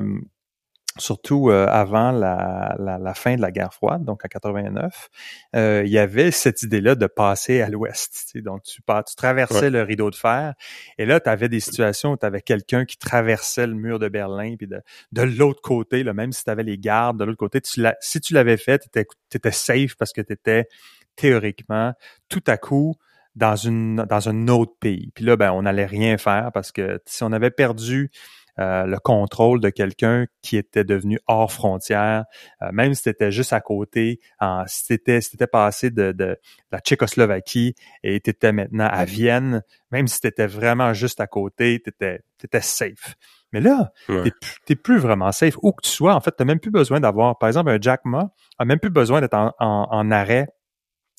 [0.99, 5.09] surtout avant la, la, la, fin de la guerre froide, donc en 89,
[5.53, 8.25] il y avait cette idée-là de passer à l'ouest.
[8.31, 10.53] Tu sais, donc, tu, tu traversais le rideau de fer,
[10.97, 14.09] et là, tu avais des situations où tu avais quelqu'un qui traversait le mur de
[14.09, 14.81] Berlin, puis de,
[15.11, 18.21] de l'autre côté, là, même si tu avais les gardes de l'autre côté, tu si
[18.21, 20.67] tu l'avais fait, tu étais, étais, safe parce que tu étais
[21.15, 21.93] théoriquement,
[22.29, 22.95] tout à coup,
[23.35, 25.11] dans une dans un autre pays.
[25.13, 28.11] Puis là, ben, on n'allait rien faire parce que si on avait perdu
[28.59, 32.25] euh, le contrôle de quelqu'un qui était devenu hors frontière,
[32.61, 36.37] euh, même si c'était juste à côté, en, si c'était si passé de, de,
[36.71, 41.27] la Tchécoslovaquie et tu étais maintenant à Vienne, même si tu étais vraiment juste à
[41.27, 43.15] côté, tu étais, safe.
[43.53, 44.31] Mais là, tu
[44.65, 45.55] t'es plus vraiment safe.
[45.61, 48.01] Où que tu sois, en fait, tu même plus besoin d'avoir, par exemple, un Jack
[48.03, 50.47] Ma a même plus besoin d'être en, en arrêt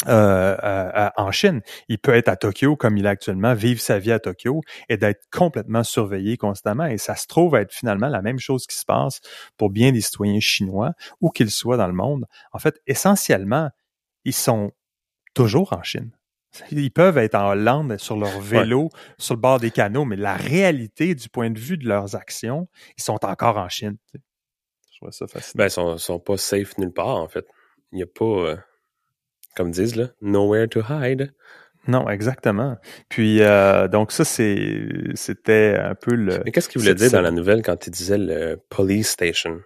[0.06, 1.60] euh, euh, en Chine.
[1.88, 4.96] Il peut être à Tokyo comme il est actuellement, vivre sa vie à Tokyo et
[4.96, 6.86] d'être complètement surveillé constamment.
[6.86, 9.20] Et ça se trouve être finalement la même chose qui se passe
[9.56, 12.26] pour bien des citoyens chinois, où qu'ils soient dans le monde.
[12.52, 13.70] En fait, essentiellement,
[14.24, 14.70] ils sont
[15.34, 16.12] toujours en Chine.
[16.70, 20.34] Ils peuvent être en Hollande sur leur vélo, sur le bord des canaux, mais la
[20.34, 23.96] réalité du point de vue de leurs actions, ils sont encore en Chine.
[24.14, 25.58] Je vois ça fascinant.
[25.58, 27.44] Ben, ils sont, sont pas safe nulle part, en fait.
[27.92, 28.24] Il n'y a pas...
[28.24, 28.56] Euh,
[29.56, 31.32] comme disent là, nowhere to hide.
[31.86, 32.76] Non, exactement.
[33.08, 34.80] Puis euh, donc ça c'est
[35.14, 36.42] c'était un peu le.
[36.44, 39.60] Mais qu'est-ce qu'il voulait dire dans la nouvelle quand il disait le police station?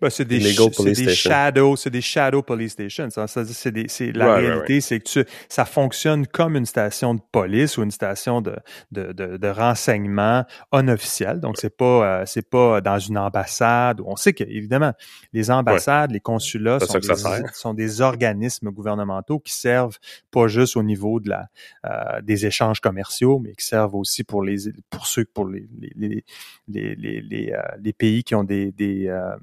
[0.00, 3.08] Ben, c'est des, des shadow, c'est des shadow police stations.
[3.10, 7.76] c'est des, c'est la réalité, c'est que tu, ça fonctionne comme une station de police
[7.76, 8.56] ou une station de
[8.92, 11.40] de, de, de renseignement unofficiel.
[11.40, 14.00] Donc c'est pas euh, c'est pas dans une ambassade.
[14.04, 14.92] On sait que évidemment
[15.32, 19.98] les ambassades, les consulats sont des, sont des, organismes gouvernementaux qui servent
[20.30, 21.48] pas juste au niveau de la
[21.84, 24.56] euh, des échanges commerciaux, mais qui servent aussi pour les
[24.90, 26.24] pour ceux pour les les
[26.68, 29.36] les les, les, euh, les pays qui ont des des euh,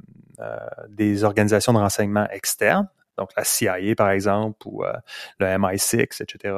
[0.89, 4.93] des organisations de renseignement externes, donc la CIA par exemple ou euh,
[5.39, 6.53] le MI6, etc.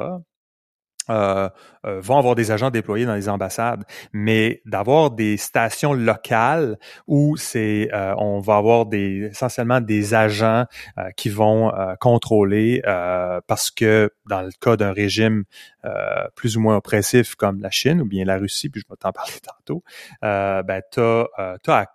[1.08, 1.48] Euh,
[1.84, 7.36] euh, vont avoir des agents déployés dans les ambassades, mais d'avoir des stations locales où
[7.36, 10.64] c'est euh, on va avoir essentiellement des agents
[11.16, 12.82] qui vont contrôler
[13.46, 15.44] parce que dans le cas d'un régime
[16.34, 19.12] plus ou moins oppressif comme la Chine ou bien la Russie, puis je vais t'en
[19.12, 19.84] parler tantôt,
[20.22, 21.26] ben t'as
[21.68, 21.86] as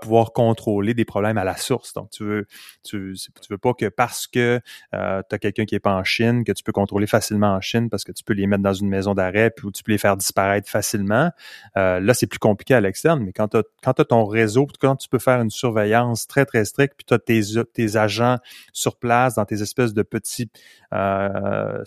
[0.00, 1.92] pouvoir contrôler des problèmes à la source.
[1.94, 2.46] Donc, tu veux,
[2.82, 3.14] tu,
[3.48, 4.60] veux pas que parce que
[4.94, 7.60] euh, tu as quelqu'un qui est pas en Chine, que tu peux contrôler facilement en
[7.60, 9.98] Chine parce que tu peux les mettre dans une maison d'arrêt puis tu peux les
[9.98, 11.30] faire disparaître facilement.
[11.76, 15.08] Euh, là, c'est plus compliqué à l'externe, mais quand tu as, ton réseau, quand tu
[15.08, 18.38] peux faire une surveillance très, très stricte, puis tu as tes, agents
[18.72, 20.50] sur place dans tes espèces de petits
[20.94, 21.82] euh,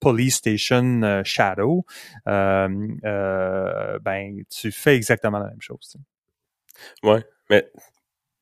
[0.00, 1.84] police station euh, shadow,
[2.26, 2.82] ben
[4.50, 5.96] tu fais exactement la même chose.
[7.02, 7.70] Ouais, mais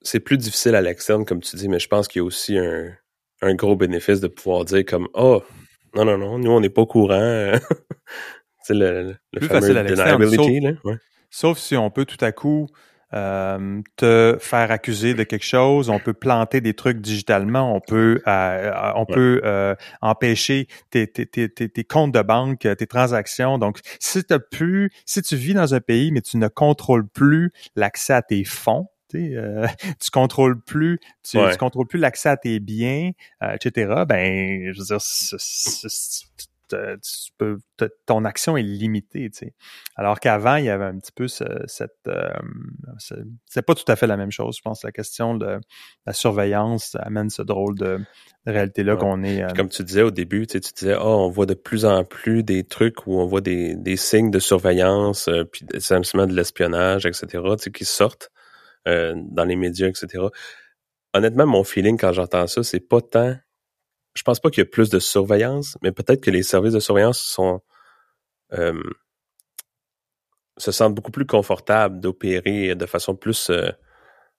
[0.00, 2.58] c'est plus difficile à l'externe, comme tu dis, mais je pense qu'il y a aussi
[2.58, 2.92] un,
[3.40, 5.42] un, gros bénéfice de pouvoir dire comme Oh,
[5.94, 7.52] non, non, non, nous on n'est pas au courant.
[8.62, 10.72] c'est le, le fameux deniability, là.
[11.30, 12.68] Sauf si on peut tout à coup
[13.14, 18.20] euh, te faire accuser de quelque chose, on peut planter des trucs digitalement, on peut
[18.26, 19.42] euh, euh, on peut
[20.00, 23.58] empêcher tes, tes, tes, tes, comptes de banque, tes transactions.
[23.58, 27.52] Donc, si tu plus, si tu vis dans un pays mais tu ne contrôles plus
[27.76, 29.66] l'accès à tes fonds, euh,
[30.00, 33.10] tu contrôles plus, tu, contrôles plus l'accès à tes biens,
[33.42, 34.04] etc.
[34.06, 35.00] Ben, je veux dire,
[37.02, 37.58] tu peux,
[38.06, 39.30] ton action est limitée.
[39.30, 39.54] Tu sais.
[39.96, 41.92] Alors qu'avant, il y avait un petit peu cette...
[42.08, 42.32] Euh,
[43.46, 44.56] c'est pas tout à fait la même chose.
[44.56, 45.58] Je pense la question de
[46.06, 48.00] la surveillance amène ce drôle de,
[48.46, 49.42] réalité-là qu'on est...
[49.42, 51.84] Euh, comme tu disais au début, tu, sais, tu disais, oh, on voit de plus
[51.84, 56.26] en plus des trucs où on voit des, des signes de surveillance, euh, puis essentiellement
[56.26, 58.30] de l'espionnage, etc., tu sais, qui sortent
[58.84, 60.24] dans les médias, etc.
[61.14, 63.36] Honnêtement, mon feeling quand j'entends ça, c'est pas tant
[64.14, 66.80] je pense pas qu'il y a plus de surveillance, mais peut-être que les services de
[66.80, 67.60] surveillance sont
[68.52, 68.82] euh,
[70.58, 73.70] se sentent beaucoup plus confortables d'opérer de façon plus euh,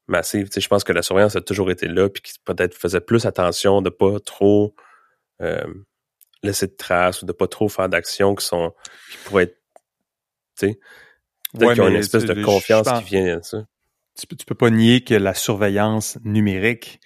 [0.07, 0.47] massive.
[0.47, 3.01] Tu sais, je pense que la surveillance a toujours été là, puis qui peut-être faisait
[3.01, 4.75] plus attention de pas trop
[5.41, 5.65] euh,
[6.43, 8.73] laisser de traces ou de pas trop faire d'actions qui sont
[9.11, 9.57] qui pourraient être
[10.57, 10.79] tu sais
[11.53, 13.65] peut-être qu'il y a une espèce de confiance qui vient de ça.
[14.19, 16.99] Tu peux, tu peux pas nier que la surveillance numérique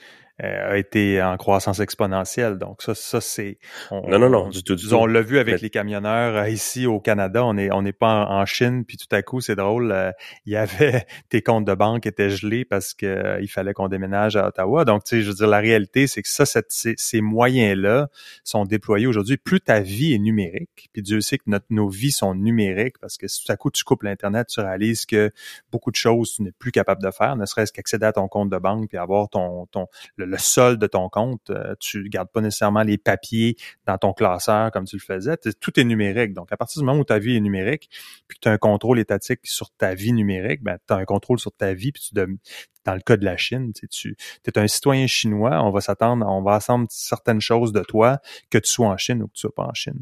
[0.44, 2.60] euh, a été en croissance exponentielle.
[2.60, 3.58] Donc ça, ça c'est
[3.92, 4.76] non non non du tout.
[4.76, 7.44] Du on l'a vu avec les camionneurs euh, ici au Canada.
[7.44, 9.92] On est on n'est pas en, Chine puis tout à coup c'est drôle.
[9.92, 10.12] Euh,
[10.46, 14.36] il y avait tes comptes de banque étaient gelés parce que il fallait qu'on déménage
[14.36, 14.86] à Ottawa.
[14.86, 17.76] Donc tu sais, je veux dire la réalité c'est que ça, cette, ces, ces moyens
[17.76, 18.08] là
[18.44, 19.38] sont déployés aujourd'hui.
[19.38, 23.18] Plus ta vie est numérique, puis Dieu sait que notre, nos vies sont numériques parce
[23.18, 25.32] que si tout à coup tu coupes l'internet, tu réalises que
[25.72, 28.52] beaucoup de choses tu n'es plus capable de faire, ne serait-ce qu'accéder à ton compte
[28.52, 31.50] de banque puis avoir ton ton le solde de ton compte.
[31.50, 35.38] Euh, tu gardes pas nécessairement les papiers dans ton classeur comme tu le faisais.
[35.62, 36.34] Tout est numérique.
[36.34, 37.90] Donc, à partir du moment où ta vie est numérique,
[38.28, 41.06] puis que tu as un contrôle étatique sur ta vie numérique, ben, tu as un
[41.06, 42.14] contrôle sur ta vie, puis tu
[42.88, 46.42] dans le cas de la Chine, tu, es un citoyen chinois, on va s'attendre, on
[46.42, 49.54] va attendre certaines choses de toi, que tu sois en Chine ou que tu sois
[49.54, 50.02] pas en Chine.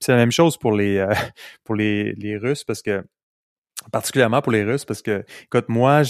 [0.00, 1.14] C'est la même chose pour les euh,
[1.64, 3.04] pour les, les Russes parce que
[3.92, 6.02] particulièrement pour les Russes, parce que, écoute, moi,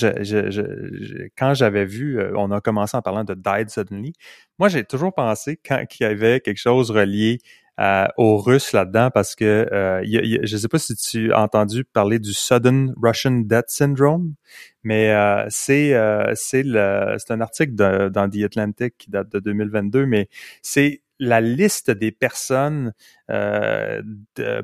[1.37, 4.13] quand j'avais vu, euh, on a commencé en parlant de Died Suddenly,
[4.59, 7.39] moi, j'ai toujours pensé qu'il y avait quelque chose relié
[7.79, 11.85] euh, aux Russes là-dedans, parce que euh, je ne sais pas si tu as entendu
[11.85, 14.35] parler du Sudden Russian Death Syndrome,
[14.83, 15.15] mais
[15.51, 15.93] c'est
[16.35, 20.29] c'est le c'est un article dans The Atlantic qui date de 2022, mais
[20.63, 22.95] c'est la liste des personnes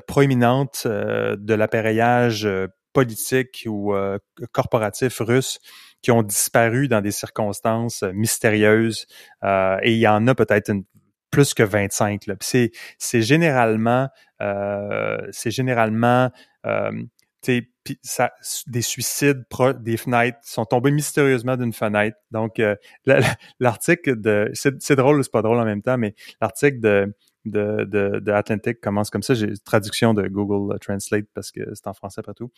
[0.07, 2.47] proéminentes de l'appareillage
[2.93, 4.17] politiques ou euh,
[4.51, 5.59] corporatifs russes
[6.01, 9.07] qui ont disparu dans des circonstances euh, mystérieuses.
[9.43, 10.71] Euh, et il y en a peut-être
[11.31, 12.21] plus que 25.
[12.41, 14.07] C'est, c'est généralement,
[15.31, 16.29] c'est généralement
[17.43, 19.43] des suicides
[19.79, 22.17] des fenêtres sont tombés mystérieusement d'une fenêtre.
[22.29, 22.61] Donc,
[23.59, 24.51] l'article de...
[24.53, 29.09] C'est drôle, c'est pas drôle en même temps, mais l'article de de, de, Atlantic commence
[29.09, 29.33] comme ça.
[29.33, 32.51] J'ai traduction de Google Translate parce que c'est en français partout.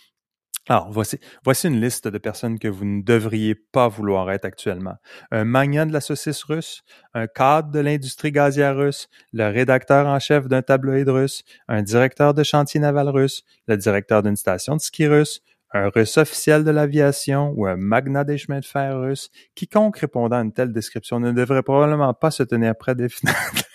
[0.68, 4.96] Alors, voici, une liste de personnes que vous ne devriez pas vouloir être actuellement.
[5.30, 6.82] Un magnat de la saucisse russe,
[7.14, 12.34] un cadre de l'industrie gazière russe, le rédacteur en chef d'un tabloïd russe, un directeur
[12.34, 16.72] de chantier naval russe, le directeur d'une station de ski russe, un russe officiel de
[16.72, 21.20] l'aviation ou un magnat des chemins de fer russe, quiconque répondant à une telle description
[21.20, 23.66] ne devrait probablement pas se tenir près des fenêtres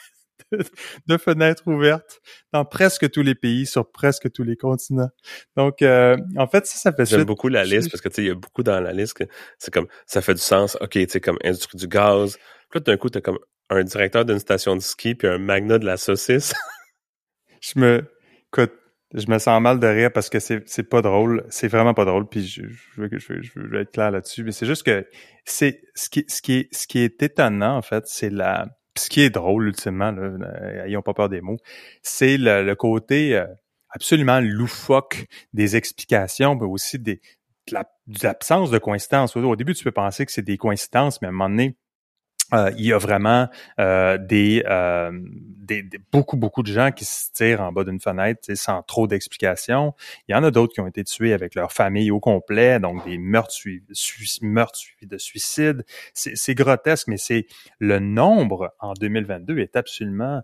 [1.07, 2.21] de fenêtres ouvertes
[2.53, 5.11] dans presque tous les pays, sur presque tous les continents.
[5.57, 8.23] Donc, euh, en fait, ça, ça fait J'aime beaucoup la liste parce que, tu sais,
[8.23, 9.25] il y a beaucoup dans la liste que
[9.59, 10.77] c'est comme, ça fait du sens.
[10.81, 12.37] OK, tu sais, comme industrie du gaz.
[12.71, 13.39] Puis là, d'un coup, t'as comme
[13.71, 16.53] un directeur d'une station de ski puis un magnat de la saucisse.
[17.61, 18.05] je me,
[18.53, 18.73] écoute,
[19.15, 21.45] je me sens mal de rire parce que c'est, c'est pas drôle.
[21.51, 22.29] C'est vraiment pas drôle.
[22.29, 24.45] Puis je, je, veux, je, veux, je veux être clair là-dessus.
[24.45, 25.07] Mais c'est juste que
[25.45, 29.09] c'est, ce qui, ce qui est, ce qui est étonnant, en fait, c'est la, ce
[29.09, 31.59] qui est drôle, ultimement, là, euh, ayons pas peur des mots,
[32.03, 33.47] c'est le, côté euh,
[33.91, 37.21] absolument loufoque des explications, mais aussi des,
[37.71, 39.37] de l'absence de coïncidence.
[39.37, 41.77] Au début, tu peux penser que c'est des coïncidences, mais à un moment donné,
[42.53, 47.31] euh, il y a vraiment euh, des, euh, des, beaucoup beaucoup de gens qui se
[47.33, 49.95] tirent en bas d'une fenêtre sans trop d'explications.
[50.29, 53.05] Il y en a d'autres qui ont été tués avec leur famille au complet, donc
[53.05, 53.55] des meurtres
[53.93, 55.85] suivis, meurtres de suicides.
[56.15, 57.47] C'est grotesque, mais c'est
[57.79, 60.43] le nombre en 2022 est absolument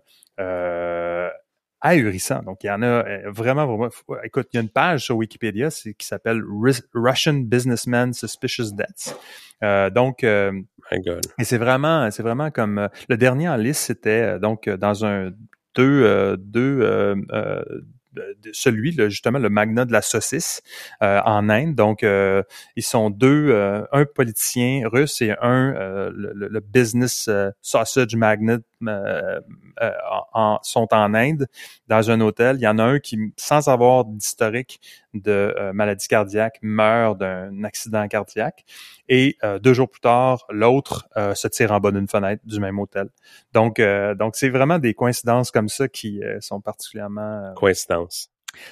[1.81, 2.43] ahurissant.
[2.43, 3.89] Donc, il y en a vraiment, vraiment.
[4.23, 6.41] Écoute, il y a une page sur Wikipédia qui s'appelle
[6.93, 9.15] Russian Businessmen Suspicious Deaths.
[9.63, 10.51] Euh, donc, euh,
[11.39, 15.31] et c'est vraiment, c'est vraiment comme euh, le dernier en liste, c'était donc dans un
[15.75, 17.15] deux, deux
[18.51, 20.63] celui, justement, le magnat de la saucisse
[21.01, 21.75] en Inde.
[21.75, 23.53] Donc, ils sont deux,
[23.91, 27.29] un politicien russe et un, le, business
[27.61, 28.15] sausage
[28.79, 29.41] magnat
[30.33, 31.47] en, sont en Inde
[31.87, 32.57] dans un hôtel.
[32.57, 34.79] Il y en a un qui, sans avoir d'historique
[35.13, 38.65] de maladie cardiaque, meurt d'un accident cardiaque.
[39.09, 43.09] Et deux jours plus tard, l'autre se tire en bas d'une fenêtre du même hôtel.
[43.53, 43.81] Donc,
[44.15, 48.29] donc c'est vraiment des coïncidences comme ça qui sont particulièrement coïncidences.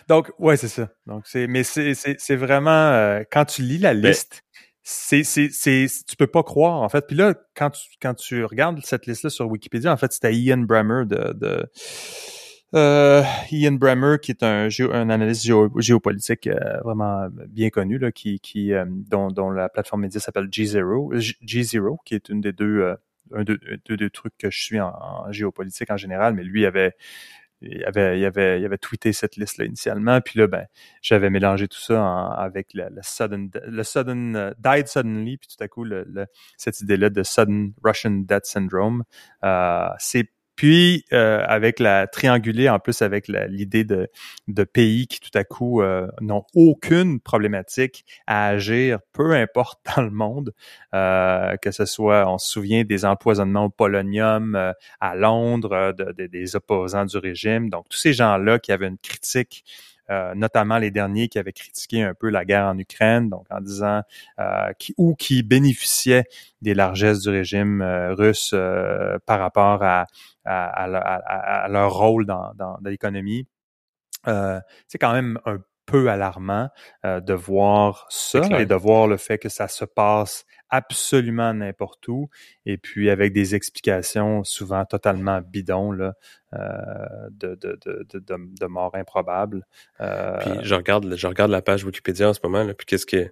[0.07, 0.89] Donc, ouais, c'est ça.
[1.05, 4.43] Donc, c'est, mais c'est, c'est, c'est vraiment quand tu lis la ben liste,
[4.87, 7.07] c'est, c'est, c'est, tu peux pas croire, en fait.
[7.07, 10.59] Puis là, quand tu, quand tu regardes cette liste-là sur Wikipédia, en fait, c'était Ian
[10.59, 11.65] Bremmer de, de
[12.75, 18.39] euh, Ian Bremmer, qui est un, un analyste géopolitique euh, vraiment bien connu, là, qui,
[18.39, 22.95] qui, euh, dont, dont la plateforme média s'appelle G0, G0, qui est une des deux
[23.33, 23.59] un de
[23.89, 26.93] deux trucs que je suis en, géopolitique en général, mais lui avait
[27.61, 30.65] il avait, il avait, il avait tweeté cette liste-là initialement, puis là, ben,
[31.01, 35.67] j'avais mélangé tout ça avec le, sudden, le sudden, uh, died suddenly, puis tout à
[35.67, 36.05] coup, le,
[36.57, 39.03] cette idée-là de sudden Russian death syndrome.
[39.43, 44.09] Euh, c'est puis euh, avec la triangulée en plus avec l'idée de,
[44.47, 50.03] de pays qui tout à coup euh, n'ont aucune problématique à agir, peu importe dans
[50.03, 50.53] le monde,
[50.93, 57.05] euh, que ce soit, on se souvient des empoisonnements au polonium à Londres, des opposants
[57.05, 57.69] du régime.
[57.69, 62.03] Donc tous ces gens-là qui avaient une critique euh, notamment les derniers qui avaient critiqué
[62.03, 64.01] un peu la guerre en Ukraine, donc en disant
[64.39, 66.25] euh, qui, ou qui bénéficiaient
[66.61, 68.53] des largesses du régime euh, russe
[69.25, 70.05] par rapport à,
[70.45, 73.47] à, leur rôle dans, dans, dans l'économie.
[74.25, 76.69] c'est quand même un peu alarmant
[77.05, 82.07] euh, de voir ça et de voir le fait que ça se passe absolument n'importe
[82.07, 82.29] où
[82.65, 86.13] et puis avec des explications souvent totalement bidons là,
[86.53, 86.59] euh,
[87.31, 89.65] de, de, de, de, morts improbables.
[90.01, 93.05] Euh, puis je regarde, je regarde la page Wikipédia en ce moment, là, puis qu'est-ce
[93.05, 93.31] que...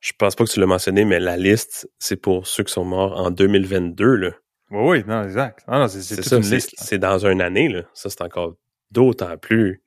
[0.00, 2.86] Je pense pas que tu l'as mentionné, mais la liste, c'est pour ceux qui sont
[2.86, 4.14] morts en 2022.
[4.16, 4.30] Là.
[4.70, 5.62] Oui, oui, non, exact.
[5.68, 6.00] Non, non, c'est.
[6.00, 7.82] C'est dans une année, là.
[7.92, 8.54] Ça, c'est encore
[8.90, 9.82] d'autant plus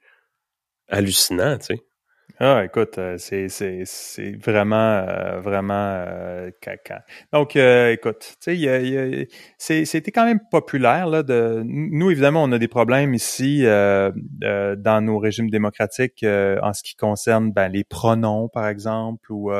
[0.93, 1.83] hallucinant, tu sais.
[2.39, 7.05] Ah, écoute, euh, c'est, vraiment, euh, vraiment euh, caca.
[7.31, 8.67] Donc, écoute, tu
[9.57, 11.21] sais, c'était quand même populaire là.
[11.21, 16.95] De, nous, évidemment, on a des problèmes ici dans nos régimes démocratiques en ce qui
[16.95, 19.51] concerne ben, les pronoms, par exemple, ou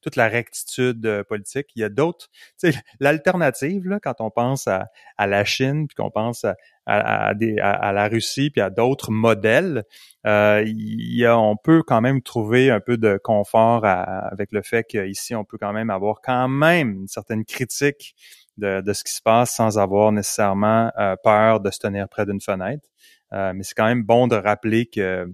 [0.00, 1.66] toute la rectitude politique.
[1.76, 2.28] Il y a d'autres,
[2.58, 4.86] tu sais, l'alternative là, quand on pense à,
[5.18, 6.56] à la Chine, puis qu'on pense à,
[6.86, 9.84] à, des, à, la Russie puis à d'autres modèles,
[10.26, 14.84] euh, y a, on peut quand même trouver un peu de confort avec le fait
[14.84, 18.14] qu'ici, on peut quand même avoir quand même une certaine critique
[18.56, 22.26] de, de ce qui se passe sans avoir nécessairement euh, peur de se tenir près
[22.26, 22.88] d'une fenêtre.
[23.32, 25.26] Euh, mais c'est quand même bon de rappeler que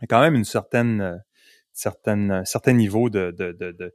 [0.00, 1.22] y a quand même une certaine,
[1.72, 3.94] certaine, certain niveau de, de, de de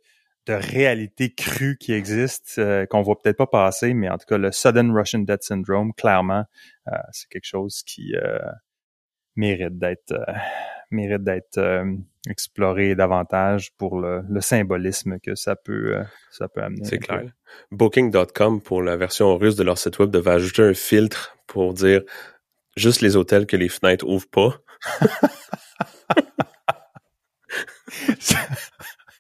[0.50, 4.52] réalité crue qui existe, euh, qu'on voit peut-être pas passer, mais en tout cas, le
[4.52, 6.45] Sudden Russian Death Syndrome, clairement,
[6.88, 8.39] euh, c'est quelque chose qui euh,
[9.36, 10.14] mérite d'être
[10.91, 11.84] mérite d'être
[12.28, 16.84] exploré davantage pour le, symbolisme que ça peut ça peut amener.
[16.84, 17.32] C'est clair.
[17.72, 22.02] Booking.com pour la version russe de leur site web devait ajouter un filtre pour dire
[22.76, 24.58] juste les hôtels que les fenêtres ouvrent pas.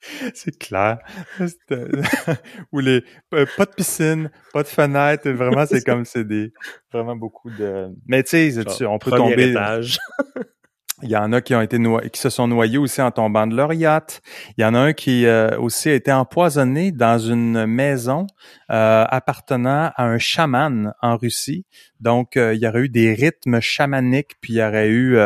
[0.33, 0.99] c'est clair.
[2.71, 6.53] Ou les pas de piscine, pas de fenêtre, vraiment c'est comme c'est des
[6.91, 7.89] vraiment beaucoup de.
[8.07, 9.51] Mais tu sais, on peut tomber.
[9.51, 9.99] Étage.
[11.01, 11.77] Il y en a qui ont été
[12.11, 14.21] qui se sont noyés aussi en tombant de leur yacht.
[14.57, 18.27] Il y en a un qui euh, aussi a été empoisonné dans une maison
[18.69, 21.65] euh, appartenant à un chaman en Russie.
[22.01, 25.17] Donc, euh, il y aurait eu des rythmes chamaniques, puis il y aurait eu,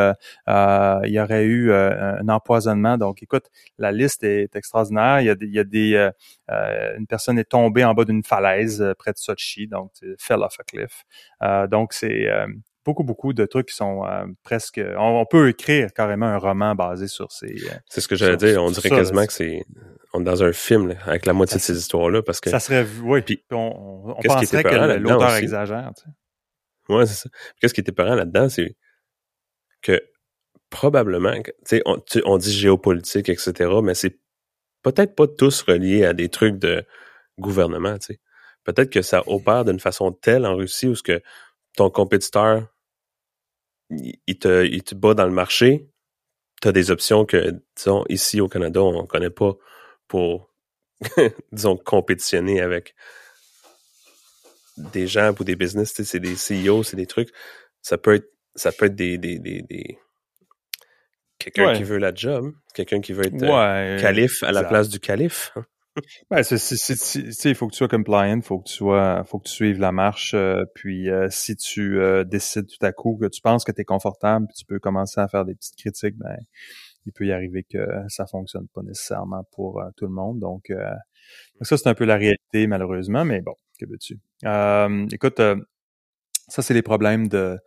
[0.47, 2.99] il y aurait eu un empoisonnement.
[2.99, 3.45] Donc, écoute,
[3.79, 5.21] la liste est extraordinaire.
[5.21, 6.09] Il y a des, il y a des
[6.97, 10.63] une personne est tombée en bas d'une falaise près de Sochi, donc fell off a
[10.63, 11.03] cliff.
[11.69, 12.27] donc, c'est
[12.85, 14.81] beaucoup, beaucoup de trucs qui sont euh, presque...
[14.97, 17.47] On, peut écrire carrément un roman basé sur ces...
[17.47, 18.63] Euh, c'est ce que j'allais dire.
[18.63, 19.63] On dirait quasiment que c'est...
[20.13, 22.49] On est dans un film avec la moitié de ces histoires-là parce que...
[22.49, 22.85] Ça serait...
[23.03, 25.91] Oui, puis on, on penserait que l'auteur exagère.
[25.95, 26.09] Tu sais.
[26.93, 27.29] Ouais, c'est ça.
[27.59, 28.75] Qu'est-ce qui était parent là-dedans, c'est
[29.81, 30.03] que
[30.69, 34.19] probablement, tu sais, on, on dit géopolitique, etc., mais c'est
[34.81, 36.85] peut-être pas tous reliés à des trucs de
[37.39, 38.19] gouvernement, tu sais.
[38.63, 41.21] Peut-être que ça opère d'une façon telle en Russie où ce que
[41.75, 42.67] ton compétiteur
[43.89, 45.87] il te, il te bat dans le marché,
[46.61, 49.53] tu as des options que, disons, ici au Canada, on connaît pas
[50.07, 50.53] pour,
[51.51, 52.95] disons, compétitionner avec
[54.77, 57.29] des gens ou des business, c'est des CEO, c'est des trucs.
[57.81, 59.99] Ça peut être, ça peut être des, des, des, des...
[61.37, 64.99] quelqu'un qui veut la job, quelqu'un qui veut être euh, calife à la place du
[64.99, 65.51] calife.
[65.55, 65.65] Hein.
[66.31, 69.79] Ben, il faut que tu sois compliant, faut que tu sois, faut que tu suives
[69.79, 70.33] la marche.
[70.33, 73.81] Euh, puis euh, si tu euh, décides tout à coup que tu penses que tu
[73.81, 76.35] es confortable, puis tu peux commencer à faire des petites critiques, ben
[77.05, 80.39] il peut y arriver que ça fonctionne pas nécessairement pour tout le monde.
[80.39, 80.71] Donc,
[81.59, 84.21] ça, c'est un peu la réalité, malheureusement, mais bon, que veux-tu?
[85.13, 85.41] écoute,
[86.47, 87.59] ça, c'est les problèmes de,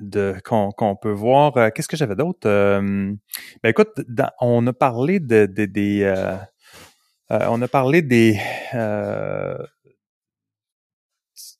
[0.00, 1.74] de qu'on peut voir.
[1.74, 2.48] Qu'est-ce que j'avais d'autre?
[2.48, 3.18] ben
[3.64, 4.00] écoute,
[4.40, 6.10] on a parlé de, de des
[7.30, 8.38] euh, on a parlé des
[8.74, 9.56] euh,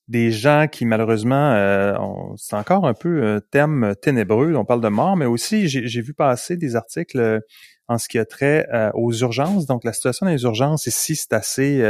[0.08, 1.94] des gens qui malheureusement, euh,
[2.36, 4.54] c'est encore un peu un terme ténébreux.
[4.54, 7.40] On parle de mort, mais aussi j'ai vu passer des articles euh,
[7.88, 9.64] en ce qui a trait aux urgences.
[9.66, 11.82] Donc la situation les urgences ici, c'est assez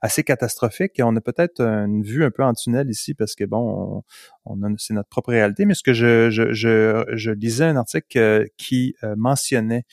[0.00, 0.92] assez catastrophique.
[0.98, 4.02] on a peut-être une vue un peu en tunnel ici parce que bon,
[4.46, 5.66] on, c'est notre propre réalité.
[5.66, 9.84] Mais ce que je, je, je lisais un article qui mentionnait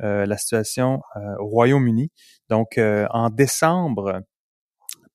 [0.00, 1.00] la situation
[1.38, 2.10] au Royaume-Uni.
[2.48, 4.22] Donc en décembre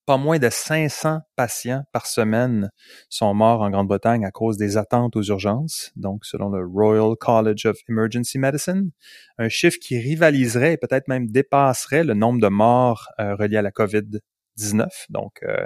[0.06, 2.70] pas moins de 500 patients par semaine
[3.10, 7.66] sont morts en Grande-Bretagne à cause des attentes aux urgences, donc selon le Royal College
[7.66, 8.92] of Emergency Medicine,
[9.40, 13.62] un chiffre qui rivaliserait et peut-être même dépasserait le nombre de morts euh, reliés à
[13.64, 14.20] la COVID
[14.58, 15.08] 19.
[15.10, 15.66] Donc, euh,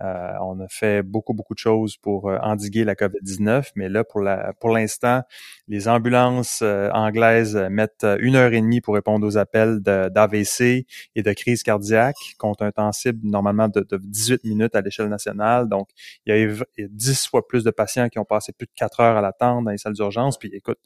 [0.00, 4.04] euh, on a fait beaucoup, beaucoup de choses pour euh, endiguer la COVID-19, mais là,
[4.04, 5.22] pour la, pour l'instant,
[5.66, 11.32] les ambulances anglaises mettent une heure et demie pour répondre aux appels d'AVC et de
[11.32, 15.68] crise cardiaque, contre un temps cible normalement de, de 18 minutes à l'échelle nationale.
[15.68, 15.88] Donc,
[16.26, 19.00] il y, a, a 10 fois plus de patients qui ont passé plus de 4
[19.00, 20.38] heures à l'attente dans les salles d'urgence.
[20.38, 20.78] Puis, écoute,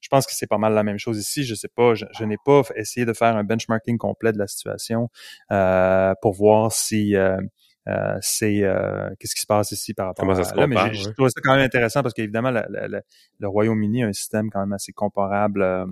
[0.00, 1.44] je pense que c'est pas mal la même chose ici.
[1.44, 4.46] Je sais pas, je, je n'ai pas essayé de faire un benchmarking complet de la
[4.46, 5.08] situation
[5.48, 7.40] pour voir si euh,
[7.88, 10.66] euh, c'est euh, qu'est-ce qui se passe ici par rapport à ça.
[10.66, 14.60] mais je, trouve ça quand même intéressant parce qu'évidemment le Royaume-Uni a un système quand
[14.60, 15.86] même assez comparable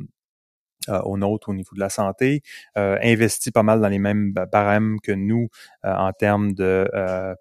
[1.04, 2.42] au nôtre au niveau de la santé,
[2.76, 5.48] investit pas mal dans les mêmes barèmes que nous
[5.82, 6.88] en termes de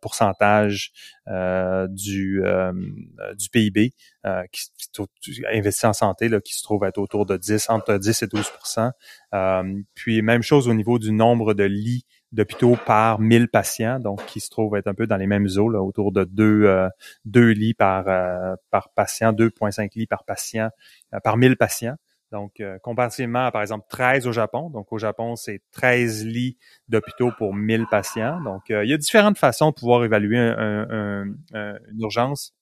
[0.02, 0.92] pourcentage
[1.90, 2.42] du
[3.38, 3.94] du PIB
[4.52, 4.62] qui,
[5.22, 8.28] qui, investi en santé là, qui se trouve être autour de 10 entre 10 et
[8.28, 14.26] 12% puis même chose au niveau du nombre de lits d'hôpitaux par 1000 patients, donc
[14.26, 16.90] qui se trouvent être un peu dans les mêmes eaux, là, autour de deux, euh,
[17.26, 20.70] deux lits par, euh, par patient, 2,5 lits par patient,
[21.14, 21.96] euh, par 1000 patients.
[22.34, 24.70] Donc, comparativement à, par exemple, 13 au Japon.
[24.70, 26.58] Donc, au Japon, c'est 13 lits
[26.90, 28.42] d'hôpitaux pour 1000 patients.
[28.42, 31.38] Donc, il y a différentes façons de pouvoir évaluer une
[31.98, 32.54] urgence.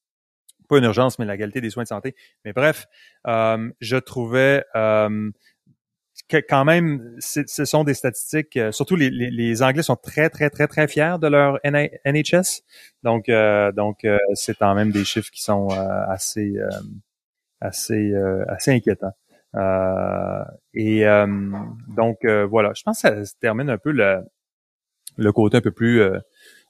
[0.69, 2.13] Pas une urgence, mais la qualité des soins de santé.
[2.43, 2.85] Mais bref,
[3.25, 4.63] je trouvais
[6.31, 10.67] quand même, ce sont des statistiques, euh, surtout les, les, Anglais sont très, très, très,
[10.67, 12.63] très fiers de leur NHS.
[13.03, 16.55] Donc, euh, donc euh, c'est quand même des chiffres qui sont assez,
[17.61, 18.13] assez,
[18.47, 19.13] assez inquiétants.
[20.73, 21.05] et
[21.95, 24.23] donc, voilà, je pense que ça se termine un peu le,
[25.17, 26.01] le côté un peu plus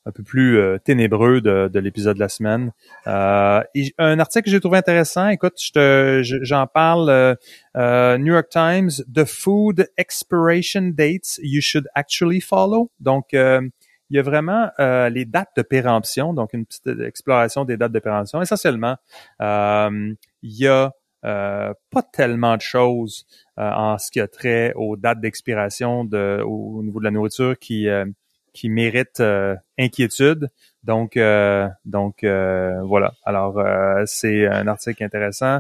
[0.06, 2.72] un peu plus euh, ténébreux de, de l'épisode de la semaine.
[3.08, 3.62] Euh,
[3.98, 7.36] un article que j'ai trouvé intéressant, écoute, je te, j'en parle, euh,
[7.76, 12.92] euh, New York Times, The Food Expiration Dates You Should Actually Follow.
[13.00, 17.92] Donc, il y a vraiment les dates de péremption, donc une petite exploration des dates
[17.92, 18.42] de péremption.
[18.42, 18.98] Essentiellement,
[19.40, 20.94] il y a
[21.24, 23.26] pas tellement de choses
[23.58, 27.88] en ce qui a trait aux dates d'expiration de, au, niveau de la nourriture qui
[28.56, 30.50] qui mérite euh, inquiétude.
[30.84, 33.14] Donc, euh, donc euh, voilà.
[33.26, 33.62] Alors,
[34.06, 35.60] c'est un article intéressant.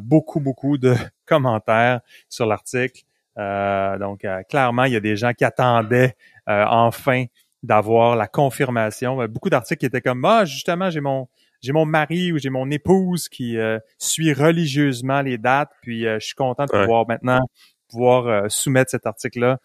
[0.00, 0.94] beaucoup, beaucoup de
[1.26, 3.02] commentaires sur l'article.
[3.36, 6.16] donc, clairement, il y a des gens qui attendaient
[6.46, 7.24] enfin
[7.62, 9.26] d'avoir la confirmation.
[9.26, 11.28] Beaucoup d'articles qui étaient comme ah justement j'ai mon
[11.60, 13.58] j'ai mon mari ou j'ai mon épouse qui
[13.98, 17.40] suit religieusement les dates, puis je suis content de pouvoir maintenant
[17.88, 19.58] pouvoir soumettre cet article-là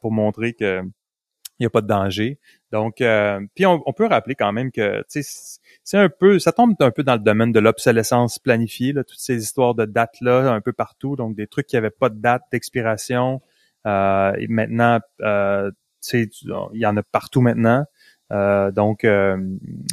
[0.00, 0.82] pour montrer que
[1.58, 2.38] il n'y a pas de danger.
[2.72, 6.90] Donc, euh, puis on, peut rappeler quand même que c'est un peu, ça tombe un
[6.90, 10.60] peu dans le domaine de l'obsolescence planifiée, là, toutes ces histoires de dates là, un
[10.60, 13.40] peu partout, donc des trucs qui n'avaient pas de date d'expiration.
[13.86, 15.70] Euh, et maintenant, euh,
[16.12, 16.28] il
[16.74, 17.84] y en a partout maintenant.
[18.32, 19.36] Euh, donc, euh,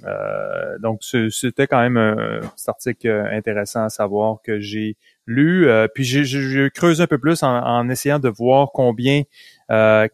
[0.05, 4.97] euh, donc c'était quand même un, petit article intéressant à savoir que j'ai
[5.27, 5.67] lu.
[5.93, 9.23] puis j'ai creusé un peu plus en, essayant de voir combien,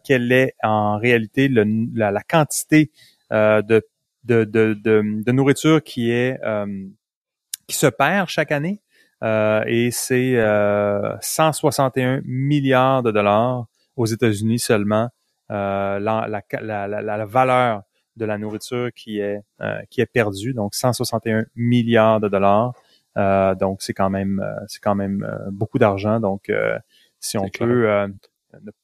[0.04, 2.90] quelle est en réalité la, quantité
[3.30, 3.82] de,
[4.24, 6.38] de, de, de, nourriture qui est
[7.66, 8.80] qui se perd chaque année?
[9.22, 10.36] et c'est
[11.20, 15.08] 161 milliards de dollars aux États-Unis seulement.
[15.48, 17.82] la, la, la, la, valeur
[18.18, 22.74] de la nourriture qui est euh, qui est perdue, donc 161 milliards de dollars.
[23.16, 26.20] Euh, donc c'est quand même euh, c'est quand même beaucoup d'argent.
[26.20, 26.52] Donc
[27.20, 28.08] si on peut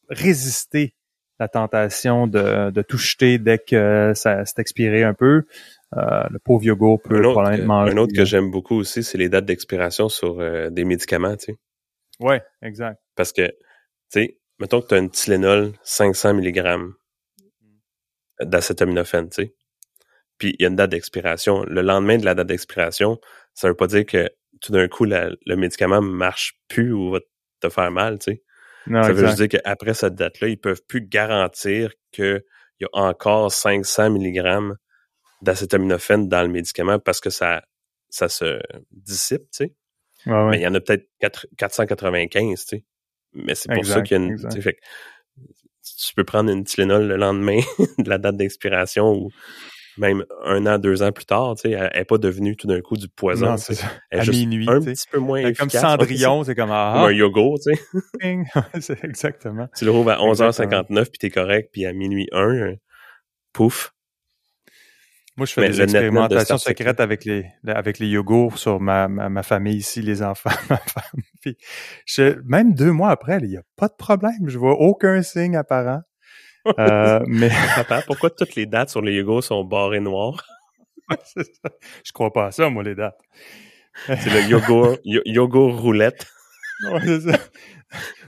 [0.09, 0.95] résister
[1.41, 5.45] la tentation de, de tout jeter dès que ça s'est expiré un peu,
[5.93, 9.45] le pauvre yogourt peut un autre, Un autre que j'aime beaucoup aussi, c'est les dates
[9.45, 10.39] d'expiration sur
[10.71, 11.59] des médicaments, tu sais.
[12.21, 13.01] Ouais, exact.
[13.17, 13.55] Parce que, tu
[14.11, 16.93] sais, mettons que tu as une Tylenol 500 mg
[18.41, 19.55] d'acétaminophène, tu sais.
[20.39, 21.65] Puis il y a une date d'expiration.
[21.65, 23.21] Le lendemain de la date d'expiration,
[23.55, 24.29] ça veut pas dire que
[24.61, 27.21] tout d'un coup, le médicament marche plus ou va
[27.61, 28.43] te faire mal, tu sais.
[28.87, 32.43] Ça veut juste dire qu'après cette date-là, ils peuvent plus garantir qu'il
[32.80, 34.74] y a encore 500 mg
[35.43, 37.62] d'acétaminophène dans le médicament parce que ça,
[38.09, 38.61] ça se
[38.91, 39.74] dissipe, tu sais.
[40.26, 41.07] Mais il y en a peut-être
[41.59, 42.85] 495, tu sais.
[43.35, 44.39] Mais c'est pour ça qu'il y a une...
[44.39, 47.61] tu peux prendre une Tylenol le lendemain
[47.99, 49.30] de la date d'expiration ou
[49.99, 52.81] même un an, deux ans plus tard, tu sais, elle n'est pas devenue tout d'un
[52.81, 53.51] coup du poison.
[53.51, 53.79] Non, c'est
[54.11, 57.59] Elle à minuit, un petit peu moins Comme Cendrillon, c'est comme, ah, comme un yogourt,
[57.61, 58.99] tu sais.
[59.05, 59.69] exactement.
[59.77, 62.75] Tu le rouvres à 11h59 puis t'es correct, puis à minuit 1, euh,
[63.53, 63.95] pouf,
[65.37, 69.77] moi, je fais des expérimentations secrètes avec les avec les yogourts sur ma, ma, famille
[69.77, 71.23] ici, les enfants, ma femme.
[71.41, 71.57] Puis
[72.07, 74.47] je, même deux mois après, il n'y a pas de problème.
[74.47, 76.03] Je vois aucun signe apparent.
[76.79, 80.45] Euh, mais Papa, pourquoi toutes les dates sur les yogourts sont barrées noires?
[81.37, 83.21] je crois pas à ça, moi, les dates.
[84.07, 86.27] C'est le yogourt, yogourt roulette.
[86.91, 87.39] Ouais, ça.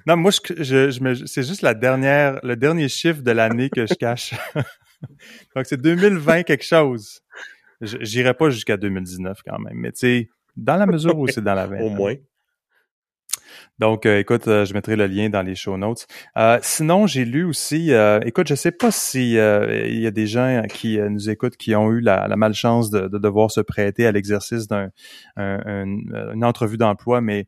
[0.06, 3.84] Non, moi, je, je, je c'est juste la dernière, le dernier chiffre de l'année que
[3.86, 4.34] je cache.
[5.56, 7.20] Donc, c'est 2020 quelque chose.
[7.80, 11.54] J'irai pas jusqu'à 2019 quand même, mais tu sais, dans la mesure où c'est dans
[11.54, 11.82] la veine.
[11.82, 12.14] Au moins.
[13.78, 16.06] Donc, euh, écoute, euh, je mettrai le lien dans les show notes.
[16.36, 17.92] Euh, sinon, j'ai lu aussi,
[18.24, 21.90] écoute, je sais pas si il y a des gens qui nous écoutent qui ont
[21.90, 24.90] eu la, malchance de, devoir se prêter à l'exercice d'un
[25.36, 27.46] une entrevue d'emploi, mais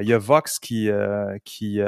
[0.00, 0.88] il y a Vox qui
[1.44, 1.80] qui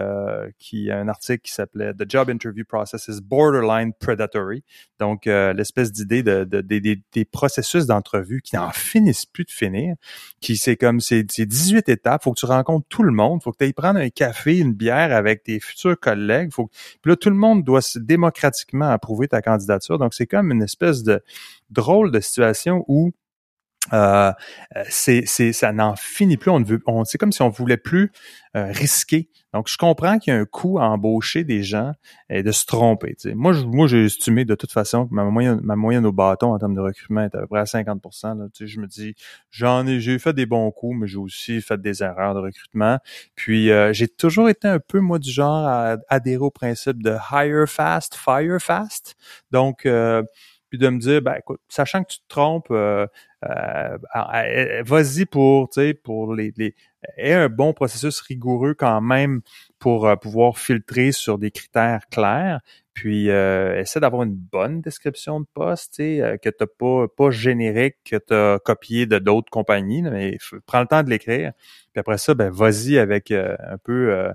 [0.58, 4.64] qui a un article qui s'appelait The Job Interview Process is Borderline Predatory.
[4.98, 9.94] Donc, l'espèce d'idée de, des processus d'entrevue qui n'en finissent plus de finir,
[10.40, 13.64] qui c'est comme c'est 18 étapes, faut que tu rencontres tout le monde, faut que
[13.64, 16.52] tu prendre un café, une bière avec tes futurs collègues.
[16.52, 16.68] Faut...
[17.02, 19.98] Puis là, tout le monde doit démocratiquement approuver ta candidature.
[19.98, 21.22] Donc, c'est comme une espèce de
[21.70, 23.12] drôle de situation où
[23.92, 24.32] euh,
[24.88, 26.50] c'est, c'est, ça n'en finit plus.
[26.50, 28.10] On ne veut, on, c'est comme si on voulait plus
[28.56, 29.28] euh, risquer.
[29.52, 31.92] Donc, je comprends qu'il y a un coût à embaucher des gens
[32.28, 33.16] et de se tromper.
[33.34, 36.52] Moi, je, moi, j'ai estimé de toute façon que ma moyenne, ma moyenne au bâton
[36.52, 39.14] en termes de recrutement est à peu près à 50% là, Je me dis,
[39.50, 42.98] j'en ai, j'ai fait des bons coups, mais j'ai aussi fait des erreurs de recrutement.
[43.34, 47.16] Puis, euh, j'ai toujours été un peu, moi, du genre à adhérer au principe de
[47.32, 49.16] hire fast, fire fast.
[49.50, 50.22] Donc, euh,
[50.78, 53.06] de me dire, ben écoute, sachant que tu te trompes, euh,
[53.44, 56.74] euh, vas-y pour, tu sais, pour les, les
[57.18, 59.40] un bon processus rigoureux quand même
[59.78, 62.60] pour euh, pouvoir filtrer sur des critères clairs.
[62.94, 67.30] Puis euh, essaie d'avoir une bonne description de poste, tu sais, que t'as pas pas
[67.30, 71.52] générique, que tu as copié de d'autres compagnies, mais prends le temps de l'écrire.
[71.92, 74.32] Puis après ça, ben vas-y avec un peu euh,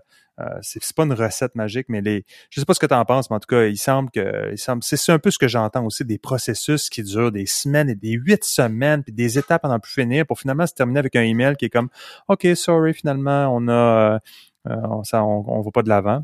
[0.61, 3.29] c'est pas une recette magique, mais les, je sais pas ce que tu en penses,
[3.29, 5.85] mais en tout cas, il semble que, il semble, c'est un peu ce que j'entends
[5.85, 9.79] aussi des processus qui durent des semaines et des huit semaines, puis des étapes pendant
[9.79, 11.89] plus finir, pour finalement se terminer avec un email qui est comme,
[12.27, 14.19] ok, sorry, finalement, on a, euh,
[14.65, 16.23] on, ça, on, va pas de l'avant.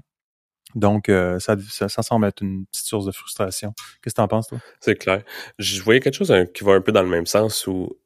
[0.76, 3.74] Donc, euh, ça, ça, semble être une petite source de frustration.
[4.01, 4.59] Qu'est-ce que tu en penses, toi?
[4.82, 5.24] C'est clair.
[5.57, 7.97] Je voyais quelque chose hein, qui va un peu dans le même sens où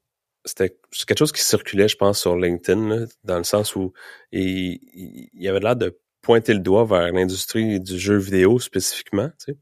[0.46, 0.78] c'était
[1.08, 3.94] quelque chose qui circulait, je pense, sur LinkedIn, dans le sens où
[4.32, 4.80] il,
[5.34, 9.58] il avait l'air de pointer le doigt vers l'industrie du jeu vidéo spécifiquement, tu sais,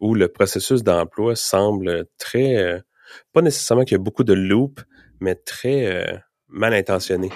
[0.00, 2.80] où le processus d'emploi semble très, euh,
[3.32, 4.82] pas nécessairement qu'il y a beaucoup de loops,
[5.20, 6.16] mais très euh,
[6.48, 7.30] mal intentionné.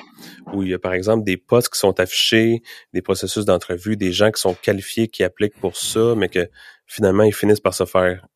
[0.53, 4.13] Où il y a par exemple des postes qui sont affichés, des processus d'entrevue, des
[4.13, 6.49] gens qui sont qualifiés, qui appliquent pour ça, mais que
[6.87, 8.27] finalement ils finissent par se faire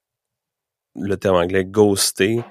[0.96, 2.42] le terme anglais ghoster,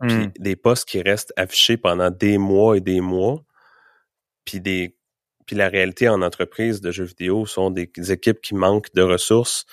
[0.00, 0.32] puis hmm.
[0.38, 3.44] des postes qui restent affichés pendant des mois et des mois,
[4.44, 4.96] puis des
[5.46, 9.66] puis la réalité en entreprise de jeux vidéo sont des équipes qui manquent de ressources,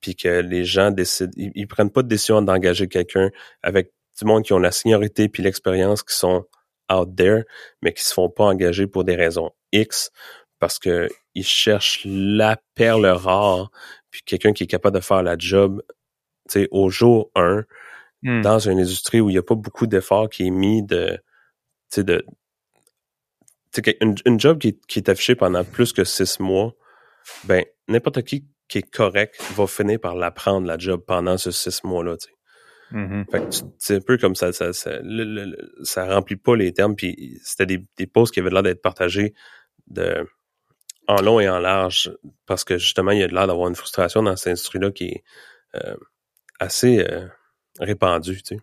[0.00, 3.28] puis que les gens décident, ils, prennent pas de décision d'engager quelqu'un
[3.62, 6.46] avec du monde qui ont la seniorité puis l'expérience qui sont
[6.90, 7.42] out there,
[7.82, 10.10] mais qui se font pas engager pour des raisons X,
[10.58, 13.70] parce que ils cherchent la perle rare,
[14.10, 15.82] puis quelqu'un qui est capable de faire la job,
[16.48, 17.64] tu sais, au jour 1,
[18.22, 18.42] hmm.
[18.42, 21.18] dans une industrie où il n'y a pas beaucoup d'efforts qui est mis de,
[21.96, 22.24] de,
[24.00, 26.74] une, une job qui, qui, est affichée pendant plus que six mois,
[27.44, 31.82] ben n'importe qui qui est correct va finir par l'apprendre la job pendant ces six
[31.82, 32.16] mois-là.
[32.16, 32.34] Tu sais.
[32.92, 33.72] Mm-hmm.
[33.78, 34.98] c'est un peu comme ça, ça, ça,
[35.82, 36.96] ça remplit pas les termes.
[36.96, 39.34] Puis c'était des, des posts qui avaient l'air d'être partagés
[39.88, 40.26] de
[41.08, 42.12] en long et en large
[42.46, 45.24] parce que justement il y a l'air d'avoir une frustration dans cette industrie-là qui est
[45.74, 45.96] euh,
[46.60, 47.26] assez euh,
[47.80, 48.42] répandue.
[48.42, 48.60] Tu sais.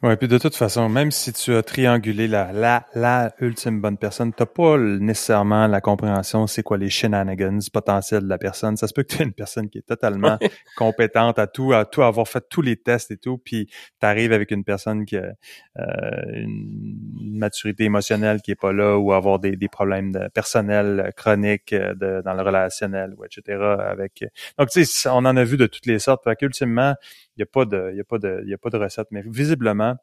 [0.00, 3.98] Ouais, puis de toute façon, même si tu as triangulé la, la, la ultime bonne
[3.98, 8.76] personne, t'as pas nécessairement la compréhension c'est quoi les shenanigans potentiels de la personne.
[8.76, 10.38] Ça se peut que tu aies une personne qui est totalement
[10.76, 14.32] compétente à tout, à tout, avoir fait tous les tests et tout, puis tu arrives
[14.32, 15.32] avec une personne qui a
[15.80, 15.84] euh,
[16.32, 21.72] une maturité émotionnelle qui est pas là ou avoir des, des problèmes de personnels chroniques
[21.72, 23.58] euh, de, dans le relationnel, ou etc.
[23.80, 24.24] Avec...
[24.56, 26.22] Donc, tu sais, on en a vu de toutes les sortes.
[26.22, 26.94] Fait qu'ultimement,
[27.38, 29.08] n'y a pas de, il y a pas de, il y a pas de recette.
[29.10, 29.96] Mais visiblement,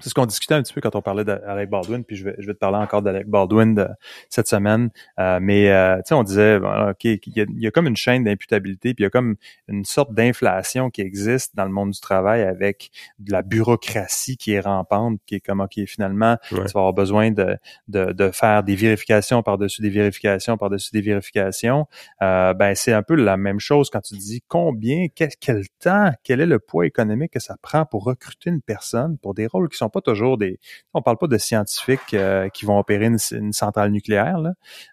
[0.00, 2.34] c'est ce qu'on discutait un petit peu quand on parlait d'Alec Baldwin, puis je vais,
[2.38, 3.86] je vais te parler encore d'Alec Baldwin de,
[4.28, 4.90] cette semaine.
[5.18, 7.20] Euh, mais euh, tu sais, on disait, ok, il
[7.56, 9.36] y, a, comme une chaîne d'imputabilité, puis il y a comme
[9.68, 14.52] une sorte d'inflation qui existe dans le monde du travail avec de la bureaucratie qui
[14.52, 17.56] est rampante, qui est comme ok, finalement, tu vas avoir besoin de,
[17.88, 21.86] de, de faire des vérifications par-dessus des vérifications par-dessus des vérifications.
[22.22, 26.10] Euh, ben c'est un peu la même chose quand tu dis combien, quel, quel temps,
[26.22, 29.68] quel est le poids économique que ça prend pour recruter une personne pour des rôles
[29.68, 30.58] qui sont pas toujours des.
[30.94, 34.38] On parle pas de scientifiques euh, qui vont opérer une, centrale nucléaire.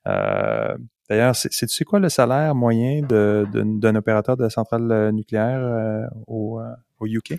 [0.07, 0.77] Euh,
[1.09, 6.09] d'ailleurs, c'est, tu sais quoi le salaire moyen de, d'un opérateur de centrale euh, nucléaire
[6.27, 6.61] au,
[6.99, 7.35] au UK?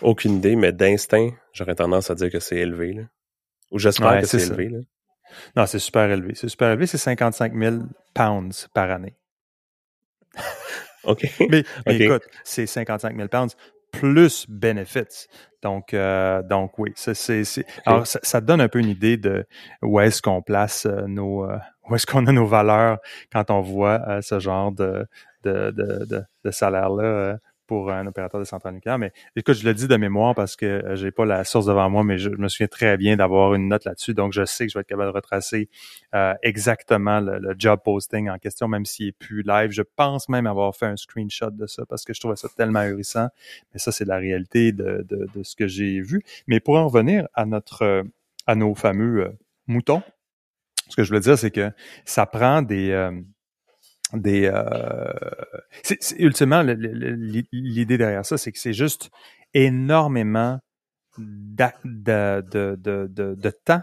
[0.00, 2.92] Aucune idée, mais d'instinct, j'aurais tendance à dire que c'est élevé.
[2.92, 3.02] Là.
[3.70, 4.68] Ou j'espère que c'est, élevé.
[4.68, 4.78] Là.
[5.56, 6.34] Non, c'est super élevé.
[6.34, 6.86] C'est super élevé.
[6.86, 7.76] C'est 55 000
[8.14, 9.16] pounds par année.
[11.04, 11.26] OK.
[11.50, 13.56] mais, écoute, c'est 55 000 pounds
[13.92, 15.28] plus benefits.
[15.62, 19.46] Donc, euh, donc oui, c'est, c'est, alors ça, ça, donne un peu une idée de
[19.82, 21.56] où est-ce qu'on place euh, nos, euh,
[21.88, 22.98] où est-ce qu'on a nos valeurs
[23.32, 25.06] quand on voit ce genre de,
[25.44, 27.36] de, de, de, de salaire-là
[27.72, 28.98] pour un opérateur de centrale nucléaire.
[28.98, 31.88] Mais écoute, je le dis de mémoire parce que euh, j'ai pas la source devant
[31.88, 34.12] moi, mais je, me souviens très bien d'avoir une note là-dessus.
[34.12, 35.70] Donc, je sais que je vais être capable de retracer
[36.14, 39.70] euh, exactement le, job posting en question, même s'il est plus live.
[39.70, 42.80] Je pense même avoir fait un screenshot de ça parce que je trouvais ça tellement
[42.80, 43.28] ahurissant.
[43.72, 46.22] Mais ça, c'est la réalité de, de, ce que j'ai vu.
[46.46, 48.02] Mais pour en revenir à notre euh,
[48.46, 49.32] à nos fameux
[49.66, 50.02] moutons,
[50.90, 51.70] ce que je veux dire, c'est que
[52.04, 52.92] ça prend des
[54.12, 55.12] des euh,
[56.18, 59.10] ultimement l'idée derrière ça c'est que c'est juste
[59.54, 60.58] énormément
[61.18, 63.82] de, de, de, de, temps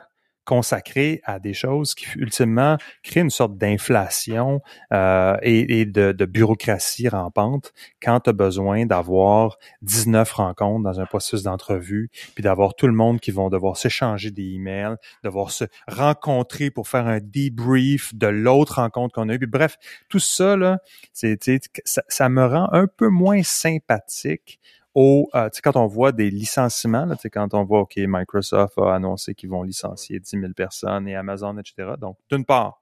[0.49, 7.71] consacré à des choses qui ultimement créent une sorte d'inflation euh, et, de, bureaucratie rampante
[8.01, 12.93] quand tu as besoin d'avoir 19 rencontres dans un processus d'entrevue, puis d'avoir tout le
[12.93, 18.25] monde qui vont devoir s'échanger des emails, devoir se rencontrer pour faire un debrief de
[18.25, 19.45] l'autre rencontre qu'on a eue.
[19.45, 19.77] bref,
[20.09, 20.79] tout ça, là,
[21.13, 24.59] ça, ça me rend un peu moins sympathique
[24.99, 29.33] au, euh, quand on voit des licenciements, là, quand on voit, OK, Microsoft a annoncé
[29.33, 31.91] qu'ils vont licencier 10 000 personnes et Amazon, etc.
[31.97, 32.81] Donc, d'une part,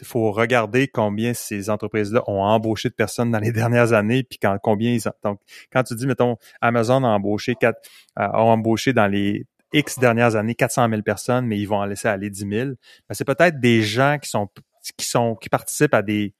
[0.00, 4.40] il faut regarder combien ces entreprises-là ont embauché de personnes dans les dernières années, puis
[4.42, 5.12] quand, combien ils ont.
[5.22, 5.38] Donc,
[5.72, 7.78] quand tu dis, mettons, Amazon a embauché, quatre,
[8.18, 11.84] euh, a embauché dans les X dernières années 400 000 personnes, mais ils vont en
[11.84, 12.76] laisser aller 10 000, ben,
[13.12, 14.48] c'est peut-être des gens qui sont
[14.96, 16.34] qui sont qui participent à des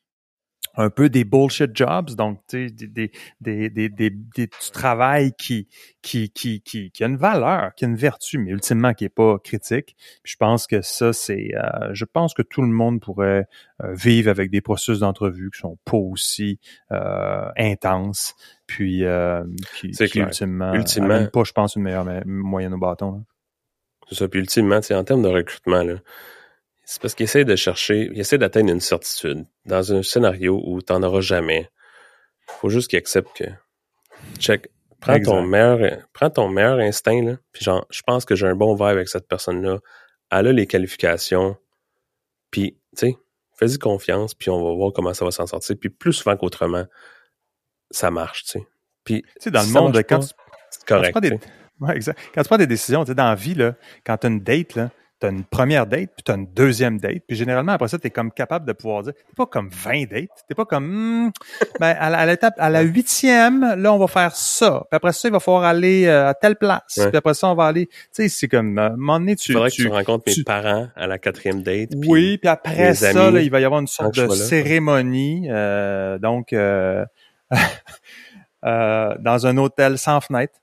[0.77, 3.11] un peu des bullshit jobs, donc tu sais, des,
[3.41, 5.69] des, des, des, du travail qui,
[6.03, 9.09] qui, qui, qui, qui a une valeur, qui a une vertu, mais ultimement qui est
[9.09, 9.97] pas critique.
[10.25, 13.47] je pense que ça, c'est, euh, je pense que tout le monde pourrait
[13.83, 16.59] euh, vivre avec des processus d'entrevue qui sont pas aussi
[16.93, 18.35] euh, intenses,
[18.67, 19.45] puis euh,
[19.79, 23.25] qui, qui ultimement, ultimement pas, je pense, une meilleure moyenne au bâton.
[24.09, 24.29] C'est ça.
[24.29, 25.95] Puis ultimement, en termes de recrutement, là,
[26.87, 30.81] c'est parce qu'il essaie de chercher, il essaie d'atteindre une certitude dans un scénario où
[30.81, 31.69] tu n'en auras jamais.
[32.47, 33.45] Faut juste qu'il accepte que,
[34.39, 34.69] check,
[35.01, 38.55] prends ton meilleur, prends ton meilleur instinct, là, puis genre, je pense que j'ai un
[38.55, 39.81] bon vibe avec cette personne-là.
[40.31, 41.57] Elle a les qualifications,
[42.53, 43.17] puis, tu sais,
[43.59, 45.75] fais-y confiance, puis on va voir comment ça va s'en sortir.
[45.81, 46.87] Puis plus souvent qu'autrement,
[47.91, 48.67] ça marche, tu sais.
[49.03, 50.29] Puis, tu sais, dans le monde, quand, tu,
[50.87, 51.47] correct, quand tu prends des,
[51.81, 52.21] ouais, exact.
[52.33, 53.75] Quand tu prends des décisions, tu sais, dans la vie, là,
[54.05, 54.91] quand tu as une date, là,
[55.21, 57.23] tu as une première date, puis tu as une deuxième date.
[57.27, 60.11] Puis généralement, après ça, tu es comme capable de pouvoir dire, t'es pas comme 20
[60.11, 60.87] dates, t'es pas comme,
[61.27, 61.31] hmm,
[61.81, 64.85] ben, à l'étape, à la huitième, là, on va faire ça.
[64.91, 66.83] Puis après ça, il va falloir aller euh, à telle place.
[66.97, 69.37] Puis après ça, on va aller, tu sais, c'est comme, euh, à un moment donné,
[69.37, 69.53] tu...
[69.53, 71.91] Il faudrait que tu rencontres mes parents à la quatrième date.
[72.07, 75.47] oui, puis après ça, là, il va y avoir une sorte de cérémonie.
[75.51, 77.05] Euh, donc, euh,
[78.63, 80.59] dans un hôtel sans fenêtre.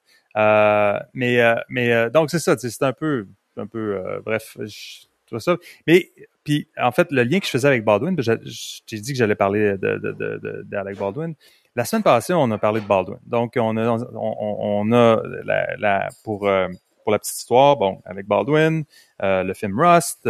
[1.14, 3.28] mais, mais donc, c'est ça, c'est un peu
[3.58, 4.58] un peu, euh, bref,
[5.28, 5.58] trouve ça.
[5.88, 6.12] Mais,
[6.44, 9.78] puis, en fait, le lien que je faisais avec Baldwin, j'ai dit que j'allais parler
[9.78, 11.34] d'Alec de, Baldwin.
[11.76, 13.20] La semaine passée, on a parlé de Baldwin.
[13.26, 16.68] Donc, on a, on, a pour, euh,
[17.04, 18.84] pour la petite histoire, bon, avec Baldwin,
[19.24, 20.30] euh, le film Rust,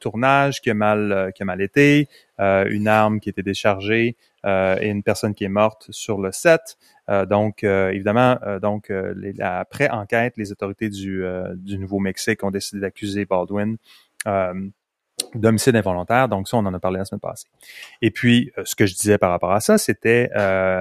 [0.00, 5.02] tournage qui a mal, qui a mal été, une arme qui était déchargée et une
[5.02, 6.76] personne qui est morte sur le set.
[7.08, 8.92] Euh, donc, euh, évidemment, euh, donc
[9.40, 13.76] après enquête, les autorités du, du Nouveau-Mexique ont décidé d'accuser Baldwin
[15.34, 16.28] d'homicide involontaire.
[16.28, 17.48] Donc, ça, on en a parlé la semaine passée.
[18.00, 20.30] Et puis, ce que je disais par rapport à ça, c'était,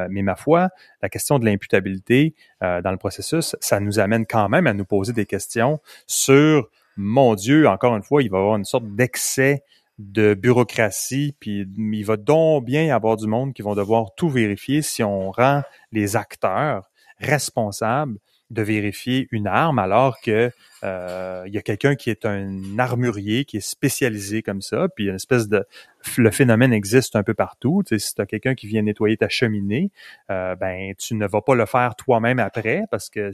[0.09, 0.69] mais ma foi,
[1.01, 5.11] la question de l'imputabilité dans le processus, ça nous amène quand même à nous poser
[5.11, 9.63] des questions sur, mon Dieu, encore une fois, il va y avoir une sorte d'excès
[9.97, 14.29] de bureaucratie, puis il va donc bien y avoir du monde qui vont devoir tout
[14.29, 16.89] vérifier si on rend les acteurs
[17.19, 18.17] responsables
[18.49, 20.51] de vérifier une arme alors que
[20.83, 25.07] euh, il y a quelqu'un qui est un armurier qui est spécialisé comme ça, puis
[25.07, 25.65] une espèce de
[26.17, 27.83] le phénomène existe un peu partout.
[27.85, 29.91] Tu sais, si tu as quelqu'un qui vient nettoyer ta cheminée,
[30.31, 33.31] euh, ben tu ne vas pas le faire toi-même après parce que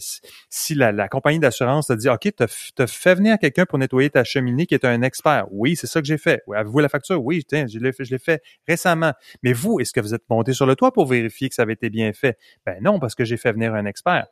[0.49, 4.23] si la, compagnie d'assurance te dit OK, tu as fait venir quelqu'un pour nettoyer ta
[4.23, 5.45] cheminée qui est un expert.
[5.51, 6.41] Oui, c'est ça que j'ai fait.
[6.53, 7.23] Avez-vous la facture?
[7.23, 9.13] Oui, tiens, je l'ai fait, je l'ai fait récemment.
[9.43, 11.73] Mais vous, est-ce que vous êtes monté sur le toit pour vérifier que ça avait
[11.73, 12.37] été bien fait?
[12.65, 14.27] Ben non, parce que j'ai fait venir un expert.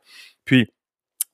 [0.46, 0.72] Puis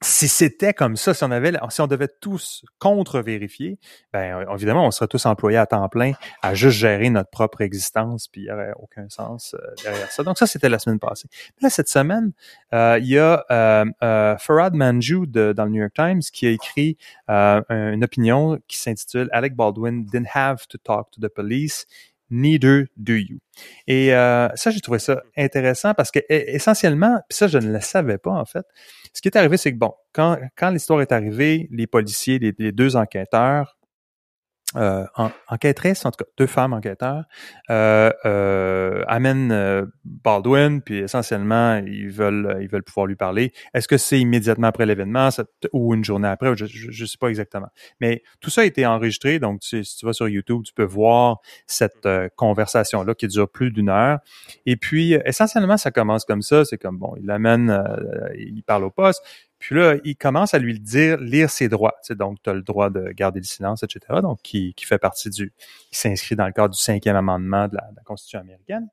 [0.01, 3.79] si c'était comme ça, si on avait, si on devait tous contre-vérifier,
[4.13, 6.11] ben évidemment, on serait tous employés à temps plein
[6.43, 10.21] à juste gérer notre propre existence, puis il n'y aurait aucun sens euh, derrière ça.
[10.23, 11.27] Donc ça, c'était la semaine passée.
[11.61, 12.31] Là, cette semaine,
[12.73, 16.45] euh, il y a euh, euh, Farad Manjou de, dans le New York Times qui
[16.45, 16.97] a écrit
[17.27, 21.87] une opinion qui s'intitule Alec Baldwin didn't have to talk to the police.
[22.29, 23.39] Neither do you.
[23.87, 27.71] Et euh, ça, j'ai trouvé ça intéressant parce que e, essentiellement, puis ça, je ne
[27.71, 28.65] le savais pas en fait.
[29.13, 32.71] Ce qui est arrivé, c'est que bon, quand, quand l'histoire est arrivée, les policiers, les
[32.71, 33.76] deux enquêteurs
[34.75, 37.23] euh, en, en tout cas deux femmes enquêteurs,
[37.69, 43.53] euh, euh, amènent euh, Baldwin, puis essentiellement ils veulent ils veulent pouvoir lui parler.
[43.73, 45.29] Est-ce que c'est immédiatement après l'événement
[45.71, 46.65] ou une journée après Je
[47.03, 47.69] ne sais pas exactement.
[48.01, 50.83] Mais tout ça a été enregistré, donc tu, si tu vas sur YouTube, tu peux
[50.83, 54.19] voir cette euh, conversation là qui dure plus d'une heure.
[54.65, 57.83] Et puis essentiellement ça commence comme ça, c'est comme bon, il l'amène,
[58.37, 59.23] il parle au poste,
[59.59, 61.95] puis là, il commence à lui dire lire ses droits.
[62.05, 64.21] Tu donc, tu as le droit de garder le silence, etc.
[64.21, 65.53] Donc, qui, qui fait partie du,
[65.91, 68.87] qui s'inscrit dans le cadre du cinquième amendement de la, de la Constitution américaine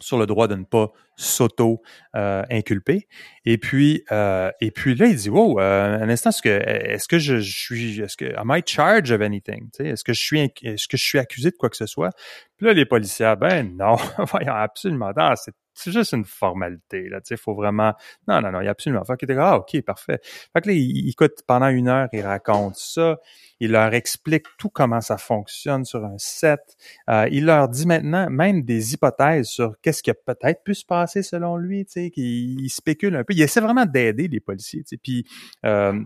[0.00, 2.92] sur le droit de ne pas s'auto-inculper.
[2.94, 2.98] Euh,
[3.44, 7.08] et puis, euh, et puis là, il dit, wow, euh, un instant, est-ce que, est-ce
[7.08, 9.68] que je, suis, est-ce que, am I charged of anything?
[9.78, 12.10] Est-ce que je suis, est-ce que je suis accusé de quoi que ce soit?
[12.56, 17.08] Puis là, les policiers, ben non, voyons, absolument, non, c'est c'est juste une formalité.
[17.08, 17.92] Là, il faut vraiment.
[18.28, 19.04] Non, non, non, il y a absolument.
[19.04, 20.20] Fait qu'il ah, OK, parfait.
[20.22, 23.18] Fait que là, il, écoute pendant une heure, il raconte ça.
[23.60, 26.60] Il leur explique tout comment ça fonctionne sur un set.
[27.08, 30.84] Euh, il leur dit maintenant même des hypothèses sur qu'est-ce qui a peut-être pu se
[30.84, 33.34] passer selon lui, tu sais, qu'il spécule un peu.
[33.34, 34.96] Il essaie vraiment d'aider les policiers, tu sais.
[34.96, 35.26] Puis
[35.64, 36.00] euh,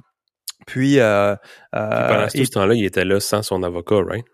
[0.66, 1.37] puis, euh, euh
[1.73, 4.25] pendant tout ce temps-là, il était là sans son avocat, right?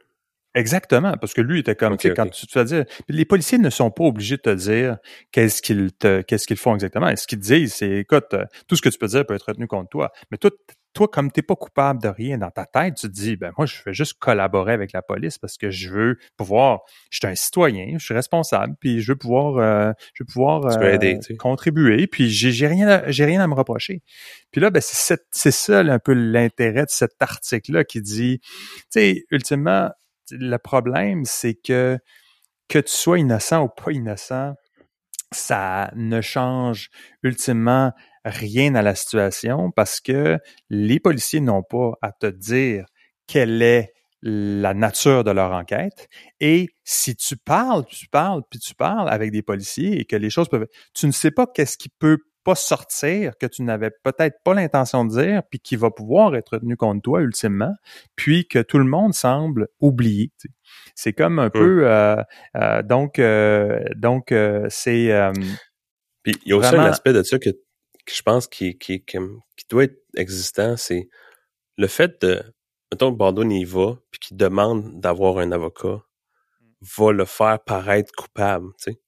[0.54, 3.90] Exactement, parce que lui était comme, quand tu te fais dire, les policiers ne sont
[3.90, 4.98] pas obligés de te dire
[5.32, 7.08] qu'est-ce qu'ils te, qu'est-ce qu'ils font exactement.
[7.08, 9.48] Et ce qu'ils disent, c'est, écoute, euh, tout ce que tu peux dire peut être
[9.48, 10.50] retenu contre toi, mais toi,
[10.92, 13.66] toi, comme t'es pas coupable de rien dans ta tête, tu te dis, ben moi,
[13.66, 17.34] je vais juste collaborer avec la police parce que je veux pouvoir, je suis un
[17.34, 22.30] citoyen, je suis responsable, puis je veux pouvoir, euh, je veux pouvoir euh, contribuer, puis
[22.30, 24.02] j'ai, rien, j'ai rien à me reprocher.
[24.52, 28.84] Puis là, ben c'est, c'est ça un peu l'intérêt de cet article-là qui dit, tu
[28.90, 29.90] sais, ultimement,
[30.30, 31.98] le problème, c'est que
[32.68, 34.54] que tu sois innocent ou pas innocent,
[35.32, 36.88] ça ne change
[37.22, 37.92] ultimement
[38.24, 40.38] rien à la situation parce que
[40.70, 42.86] les policiers n'ont pas à te dire
[43.26, 46.08] quelle est la nature de leur enquête.
[46.40, 50.30] Et si tu parles, tu parles, puis tu parles avec des policiers et que les
[50.30, 50.66] choses peuvent...
[50.94, 55.04] Tu ne sais pas qu'est-ce qui peut pas sortir, que tu n'avais peut-être pas l'intention
[55.04, 57.74] de dire, puis qui va pouvoir être tenu contre toi ultimement,
[58.16, 60.30] puis que tout le monde semble oublier.
[60.94, 62.16] C'est comme un peu euh,
[62.56, 64.34] euh, donc euh, donc
[64.68, 65.30] c'est
[66.22, 67.50] puis il y a aussi un aspect de ça que,
[68.08, 69.18] je pense qui, qui, qui,
[69.68, 71.08] doit être existant, c'est
[71.76, 72.42] le fait de
[72.92, 76.02] mettons que Bordeaux y va puis qu'il demande d'avoir un avocat
[76.96, 79.00] va le faire paraître coupable, tu sais.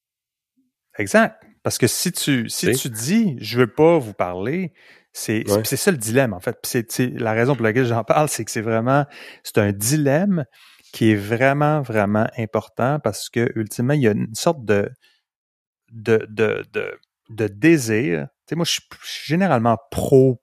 [0.99, 1.43] Exact.
[1.66, 4.72] Parce que si tu si tu dis je veux pas vous parler,
[5.12, 6.56] c'est c'est ça le dilemme en fait.
[6.62, 9.04] C'est la raison pour laquelle j'en parle, c'est que c'est vraiment
[9.42, 10.44] c'est un dilemme
[10.92, 14.88] qui est vraiment vraiment important parce que ultimement il y a une sorte de
[15.90, 17.00] de de de,
[17.30, 18.28] de désir.
[18.46, 18.82] Tu sais moi je suis
[19.24, 20.40] généralement pro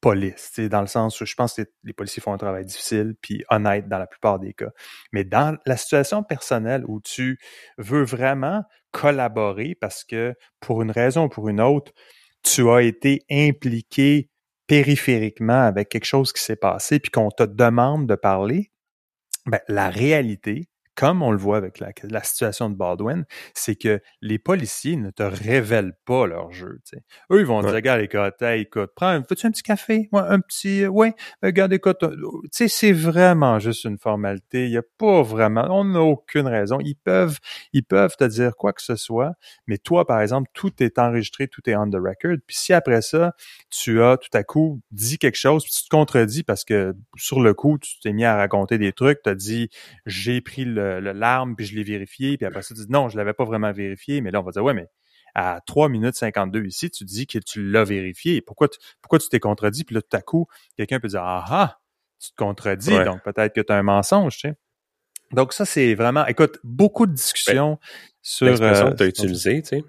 [0.00, 3.44] police, dans le sens où je pense que les policiers font un travail difficile puis
[3.50, 4.70] honnête dans la plupart des cas.
[5.12, 7.38] Mais dans la situation personnelle où tu
[7.78, 11.92] veux vraiment collaborer parce que pour une raison ou pour une autre,
[12.42, 14.30] tu as été impliqué
[14.66, 18.70] périphériquement avec quelque chose qui s'est passé puis qu'on te demande de parler,
[19.46, 20.68] ben, la réalité,
[21.00, 23.24] comme on le voit avec la, la situation de Baldwin,
[23.54, 26.78] c'est que les policiers ne te révèlent pas leur jeu.
[27.32, 30.10] Eux, ils vont dire, regarde, écoute, hey, écoute, prends, veux-tu un petit café?
[30.12, 34.66] Ouais, un petit, ouais, regarde, écoute, tu sais, c'est vraiment juste une formalité.
[34.66, 36.76] Il n'y a pas vraiment, on n'a aucune raison.
[36.80, 37.38] Ils peuvent,
[37.72, 39.32] ils peuvent te dire quoi que ce soit,
[39.66, 42.36] mais toi, par exemple, tout est enregistré, tout est on the record.
[42.46, 43.32] Puis si après ça,
[43.70, 47.40] tu as tout à coup dit quelque chose, puis tu te contredis parce que sur
[47.40, 49.70] le coup, tu t'es mis à raconter des trucs, tu as dit,
[50.04, 53.16] j'ai pris le, l'arme, puis je l'ai vérifié, puis après ça, tu dis, non, je
[53.16, 54.88] l'avais pas vraiment vérifié, mais là, on va dire, ouais, mais
[55.34, 58.40] à 3 minutes 52 ici, tu dis que tu l'as vérifié.
[58.40, 59.84] Pourquoi tu, pourquoi tu t'es contredit?
[59.84, 61.80] Puis là, tout à coup, quelqu'un peut dire, ah ah,
[62.18, 64.56] tu te contredis, donc peut-être que tu as un mensonge, tu sais.
[65.32, 67.88] Donc ça, c'est vraiment, écoute, beaucoup de discussions ben,
[68.20, 68.46] sur...
[68.46, 69.84] L'expression euh, que tu as utilisée, tu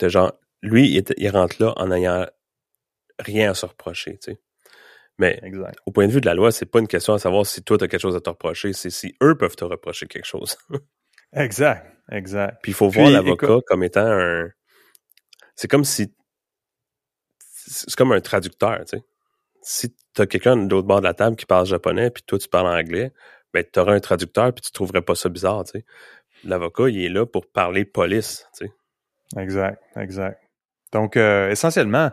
[0.00, 0.32] sais, genre,
[0.62, 2.26] lui, il, rentre là en n'ayant
[3.20, 4.40] rien à se reprocher, tu sais.
[5.18, 5.40] Mais
[5.86, 7.78] au point de vue de la loi, c'est pas une question à savoir si toi,
[7.78, 10.56] tu as quelque chose à te reprocher, c'est si eux peuvent te reprocher quelque chose.
[11.32, 12.58] exact, exact.
[12.62, 14.48] Puis il faut voir l'avocat comme étant un...
[15.54, 16.12] C'est comme si...
[17.46, 19.04] C'est comme un traducteur, tu sais.
[19.62, 22.38] Si tu as quelqu'un de l'autre bord de la table qui parle japonais, puis toi,
[22.38, 23.12] tu parles anglais,
[23.54, 25.84] ben, tu auras un traducteur, puis tu trouverais pas ça bizarre, tu sais.
[26.42, 28.72] L'avocat, il est là pour parler police, tu sais.
[29.40, 30.43] Exact, exact.
[30.94, 32.10] Donc, euh, essentiellement,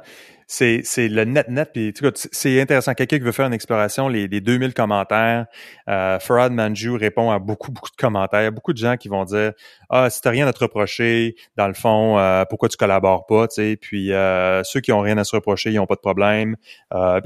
[0.48, 1.70] c'est, c'est le net-net.
[1.72, 2.94] Puis, c'est intéressant.
[2.94, 5.46] Quelqu'un qui veut faire une exploration, les, les 2000 commentaires,
[5.88, 8.52] euh, Farad Manju répond à beaucoup, beaucoup de commentaires.
[8.52, 9.54] Beaucoup de gens qui vont dire
[9.90, 13.48] «Ah, si t'as rien à te reprocher, dans le fond, euh, pourquoi tu collabores pas?»
[13.82, 16.58] Puis, euh, ceux qui ont rien à se reprocher, ils ont pas de problème.
[16.94, 17.22] Euh,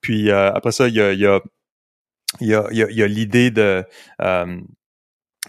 [0.00, 1.12] puis, après ça, il y a...
[1.12, 1.40] Y a
[2.40, 3.84] il y a, il y a, l'idée de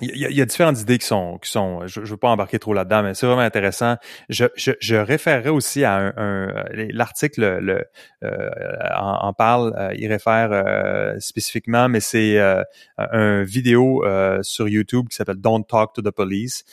[0.02, 2.18] il y, a, il y, a, différentes idées qui sont, qui sont je ne veux
[2.18, 3.98] pas embarquer trop là-dedans, mais c'est vraiment intéressant.
[4.28, 7.86] Je, je, je référerai aussi à un, un l'article le,
[8.24, 8.50] euh,
[8.98, 12.64] en, parle, euh, il réfère euh, spécifiquement, mais c'est euh,
[12.98, 14.04] un vidéo
[14.42, 16.64] sur YouTube qui s'appelle Don't Talk to the Police,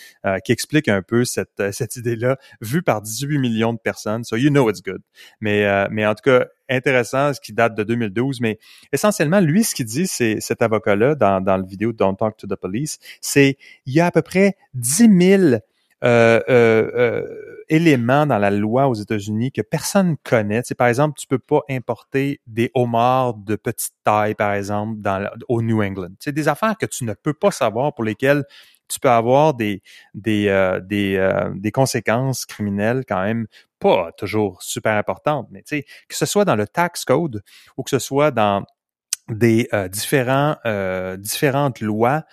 [0.44, 4.24] qui explique un peu cette, cette idée-là, vue par 18 millions de personnes.
[4.24, 5.02] So you know it's good.
[5.40, 8.58] Mais, mais en tout cas, intéressant, ce qui date de 2012, mais
[8.92, 12.46] essentiellement, lui, ce qu'il dit, c'est cet avocat-là, dans, dans le vidéo Don't Talk to
[12.46, 15.60] the Police, c'est il y a à peu près 10 000
[16.02, 20.62] euh, euh, euh, éléments dans la loi aux États-Unis que personne connaît.
[20.64, 25.28] C'est par exemple, tu peux pas importer des homards de petite taille, par exemple, dans
[25.48, 26.12] au New England.
[26.18, 28.44] C'est des affaires que tu ne peux pas savoir pour lesquelles
[28.90, 29.82] tu peux avoir des
[30.14, 33.46] des euh, des, euh, des conséquences criminelles quand même
[33.78, 37.42] pas toujours super importantes, mais tu sais que ce soit dans le tax code
[37.76, 38.64] ou que ce soit dans
[39.28, 40.56] des euh, différents
[41.18, 42.24] différentes lois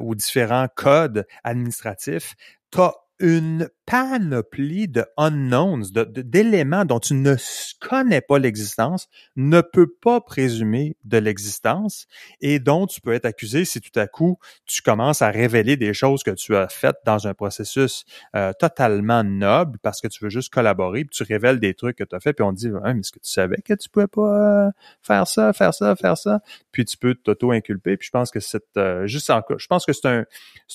[0.00, 2.34] ou différents codes administratifs,
[2.72, 7.34] tu as une panoplie de unknowns, d'éléments dont tu ne
[7.80, 12.06] connais pas l'existence, ne peux pas présumer de l'existence
[12.40, 15.92] et dont tu peux être accusé si tout à coup tu commences à révéler des
[15.92, 18.04] choses que tu as faites dans un processus
[18.36, 22.04] euh, totalement noble parce que tu veux juste collaborer, puis tu révèles des trucs que
[22.04, 24.06] tu as fait, puis on te dit mais est-ce que tu savais que tu pouvais
[24.06, 24.70] pas euh,
[25.02, 28.62] faire ça, faire ça, faire ça, puis tu peux t'auto-inculper, puis je pense que c'est
[28.76, 30.24] euh, juste encore, je pense que c'est un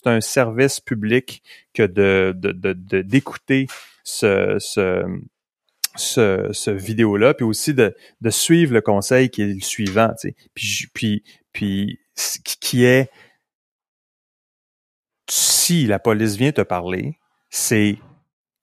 [0.05, 1.41] un service public
[1.74, 3.68] que de, de d'écouter
[4.03, 4.58] ce,
[5.95, 10.14] ce, vidéo-là, puis aussi de, de suivre le conseil qui est le suivant.
[10.53, 11.99] Puis, puis, puis
[12.60, 13.10] qui est
[15.30, 17.18] si la police vient te parler,
[17.49, 17.97] c'est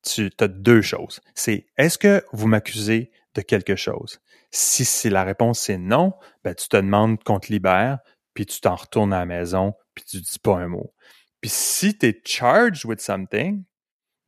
[0.04, 1.20] tu as deux choses.
[1.34, 4.20] C'est est-ce que vous m'accusez de quelque chose?
[4.50, 6.12] Si, si la réponse c'est non,
[6.44, 7.98] ben tu te demandes qu'on te libère,
[8.34, 10.92] puis tu t'en retournes à la maison, puis tu dis pas un mot.
[11.40, 13.64] Puis si tu es charged with something,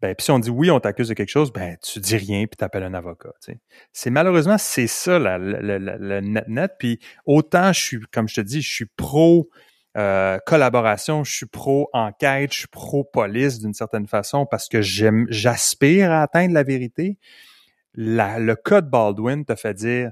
[0.05, 2.45] ben, puis si on dit oui, on t'accuse de quelque chose, ben tu dis rien
[2.45, 3.33] puis t'appelles un avocat.
[3.91, 6.73] C'est malheureusement c'est ça le net net.
[6.79, 9.49] Puis autant je suis, comme je te dis, je suis pro
[9.97, 14.83] euh, collaboration, je suis pro enquête, je suis pro police d'une certaine façon parce que
[14.83, 17.17] j'aime, j'aspire à atteindre la vérité.
[17.95, 20.11] le code Baldwin te fait dire,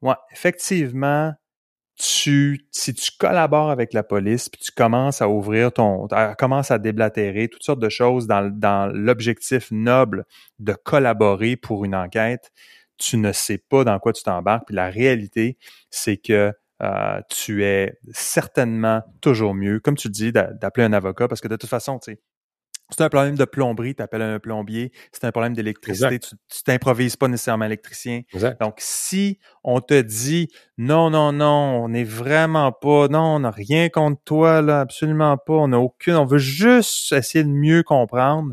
[0.00, 1.34] ouais, effectivement,
[1.96, 6.06] tu, si tu collabores avec la police, puis tu commences à ouvrir ton,
[6.38, 10.24] commences à déblatérer toutes sortes de choses dans, dans l'objectif noble
[10.58, 12.52] de collaborer pour une enquête,
[12.98, 14.66] tu ne sais pas dans quoi tu t'embarques.
[14.66, 15.56] Puis la réalité,
[15.90, 21.40] c'est que euh, tu es certainement toujours mieux, comme tu dis, d'appeler un avocat, parce
[21.40, 22.20] que de toute façon, tu sais,
[22.90, 24.92] c'est un problème de plomberie, tu appelles un plombier.
[25.12, 28.22] C'est un problème d'électricité, tu t'improvises pas nécessairement électricien.
[28.60, 33.50] Donc, si on te dit non, non, non, on n'est vraiment pas, non, on n'a
[33.50, 37.82] rien contre toi, là, absolument pas, on n'a aucune, on veut juste essayer de mieux
[37.82, 38.52] comprendre,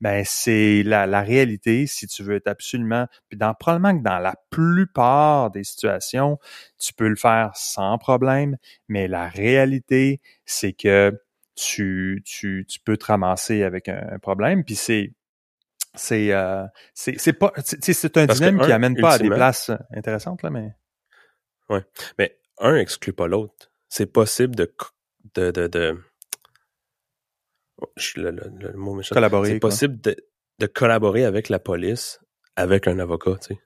[0.00, 4.18] ben c'est la, la réalité si tu veux être absolument puis dans probablement que dans
[4.18, 6.38] la plupart des situations
[6.78, 8.58] tu peux le faire sans problème
[8.88, 11.18] mais la réalité c'est que
[11.56, 14.64] tu, tu, tu peux te ramasser avec un, problème.
[14.64, 15.12] Puis c'est
[15.94, 20.50] c'est euh, c'est pas c'est un dilemme qui amène pas à des places intéressantes là,
[20.50, 20.74] mais
[21.70, 21.84] ouais.
[22.18, 23.72] Mais un exclut pas l'autre.
[23.88, 24.72] C'est possible de
[25.34, 25.98] de de, de...
[27.78, 29.14] Oh, le, le, le, mot méchant.
[29.14, 29.50] Collaborer.
[29.50, 30.16] C'est possible de,
[30.58, 32.20] de collaborer avec la police
[32.56, 33.60] avec un avocat, tu sais.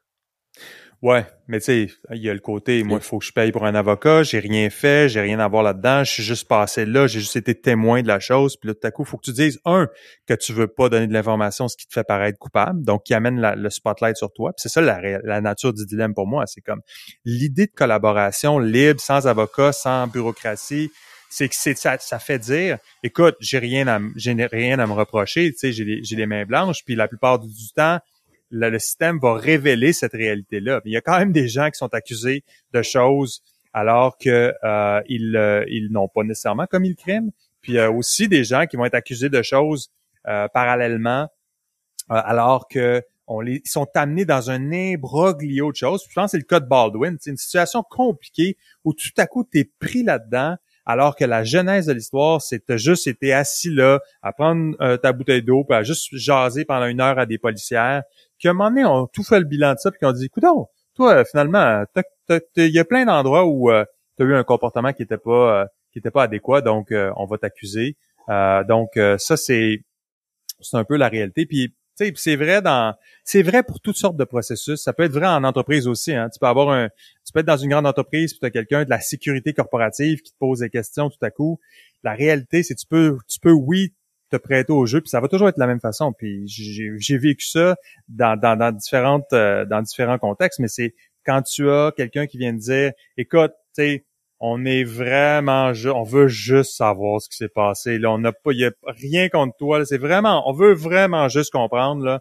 [1.02, 3.52] Ouais, mais tu sais, il y a le côté, moi, il faut que je paye
[3.52, 6.84] pour un avocat, j'ai rien fait, j'ai rien à voir là-dedans, je suis juste passé
[6.84, 9.16] là, j'ai juste été témoin de la chose, puis là, tout à coup, il faut
[9.16, 9.88] que tu dises, un,
[10.26, 13.14] que tu veux pas donner de l'information, ce qui te fait paraître coupable, donc qui
[13.14, 14.52] amène le spotlight sur toi.
[14.52, 16.82] Puis c'est ça la, la, nature du dilemme pour moi, c'est comme
[17.24, 20.90] l'idée de collaboration libre, sans avocat, sans bureaucratie,
[21.30, 24.92] c'est que c'est ça, ça fait dire écoute j'ai rien à j'ai rien à me
[24.92, 28.00] reprocher tu sais j'ai les, j'ai les mains blanches puis la plupart du temps
[28.50, 30.80] le, système va révéler cette réalité-là.
[30.84, 33.42] Il y a quand même des gens qui sont accusés de choses
[33.72, 37.30] alors que euh, euh, n'ont pas nécessairement commis le crime.
[37.62, 39.90] Puis il y a aussi des gens qui vont être accusés de choses
[40.26, 41.28] euh, parallèlement
[42.08, 43.02] alors que
[43.64, 46.04] sont amenés dans un imbroglio de choses.
[46.08, 47.16] Je pense que c'est le cas de Baldwin.
[47.20, 51.44] C'est une situation compliquée où tout à coup, tu es pris là-dedans alors que la
[51.44, 55.84] genèse de l'histoire, c'était juste été assis là à prendre ta bouteille d'eau, puis à
[55.84, 58.02] juste jaser pendant une heure à des policières,
[58.40, 60.12] qui à un moment donné ont tout fait le bilan de ça, puis qui ont
[60.12, 60.44] dit, écoute,
[60.94, 61.84] toi, finalement,
[62.56, 63.84] il y a plein d'endroits où euh,
[64.16, 67.26] tu as eu un comportement qui était pas euh, qui pas adéquat, donc euh, on
[67.26, 67.96] va t'accuser.
[68.28, 69.82] donc ça, c'est
[70.60, 71.46] c'est un peu la réalité.
[71.46, 71.74] Puis
[72.14, 74.82] c'est vrai dans c'est vrai pour toutes sortes de processus.
[74.82, 76.14] Ça peut être vrai en entreprise aussi.
[76.14, 76.28] Hein.
[76.32, 76.88] Tu peux avoir un
[77.24, 80.20] tu peux être dans une grande entreprise puis tu as quelqu'un de la sécurité corporative
[80.22, 81.58] qui te pose des questions tout à coup.
[82.02, 83.94] La réalité, c'est tu peux tu peux oui
[84.30, 86.12] te prêter au jeu, puis ça va toujours être la même façon.
[86.12, 87.76] Puis j'ai vécu ça
[88.08, 90.94] dans, différentes euh, dans différents contextes, mais c'est
[91.26, 94.04] quand tu as quelqu'un qui vient te dire écoute, tu
[94.42, 97.98] on est vraiment on veut juste savoir ce qui s'est passé.
[97.98, 99.84] Là, on n'a pas y a rien contre toi.
[99.84, 102.20] C'est vraiment on veut vraiment juste comprendre.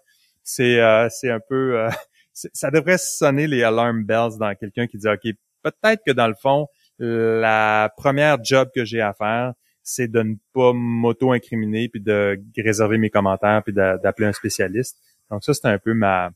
[0.59, 1.89] Euh, c'est un peu euh,
[2.33, 5.31] ça devrait sonner les alarm bells dans quelqu'un qui dit OK,
[5.63, 9.53] peut-être que dans le fond, la première job que j'ai à faire,
[9.83, 14.97] c'est de ne pas m'auto-incriminer puis de réserver mes commentaires puis d'appeler un spécialiste.
[15.29, 16.31] Donc ça, c'était un peu ma...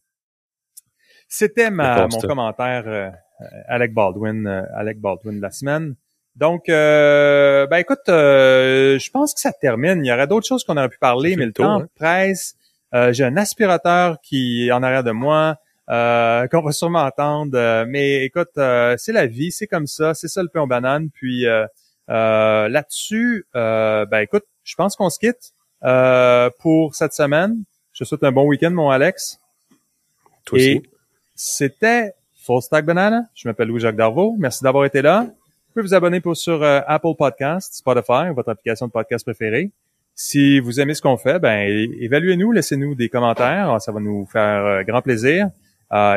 [1.28, 3.10] C'était ma mon commentaire euh,
[3.68, 5.96] Alec Baldwin, euh, Alec Baldwin de la semaine.
[6.36, 10.04] Donc, euh, ben écoute, euh, je pense que ça termine.
[10.04, 11.88] Il y aurait d'autres choses qu'on aurait pu parler, mais le temps hein?
[11.96, 12.56] presse.
[13.10, 17.86] J'ai un aspirateur qui est en arrière de moi, qu'on va sûrement entendre.
[17.88, 21.10] mais écoute, c'est la vie, c'est comme ça, c'est ça le pain aux bananes.
[21.12, 21.44] Puis
[22.10, 27.64] euh, là-dessus, euh, ben écoute, je pense qu'on se quitte euh, pour cette semaine.
[27.94, 29.40] Je te souhaite un bon week-end, mon Alex.
[30.46, 30.84] Toi aussi.
[31.36, 33.24] c'était Full Stack Banana.
[33.34, 34.36] Je m'appelle Louis-Jacques Darvaux.
[34.38, 35.22] Merci d'avoir été là.
[35.22, 39.72] Vous pouvez vous abonner pour, sur Apple Podcast, Spotify, votre application de podcast préférée.
[40.14, 41.68] Si vous aimez ce qu'on fait, ben
[42.00, 45.50] évaluez-nous, laissez-nous des commentaires, ça va nous faire grand plaisir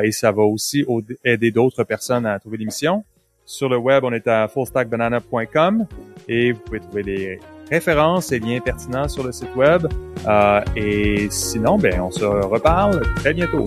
[0.02, 0.84] et ça va aussi
[1.24, 3.04] aider d'autres personnes à trouver l'émission.
[3.46, 5.86] Sur le web, on est à fullstackbanana.com
[6.28, 7.40] et vous pouvez trouver les
[7.70, 9.86] références et liens pertinents sur le site web.
[10.26, 13.64] Euh, et sinon, ben, on se reparle très bientôt.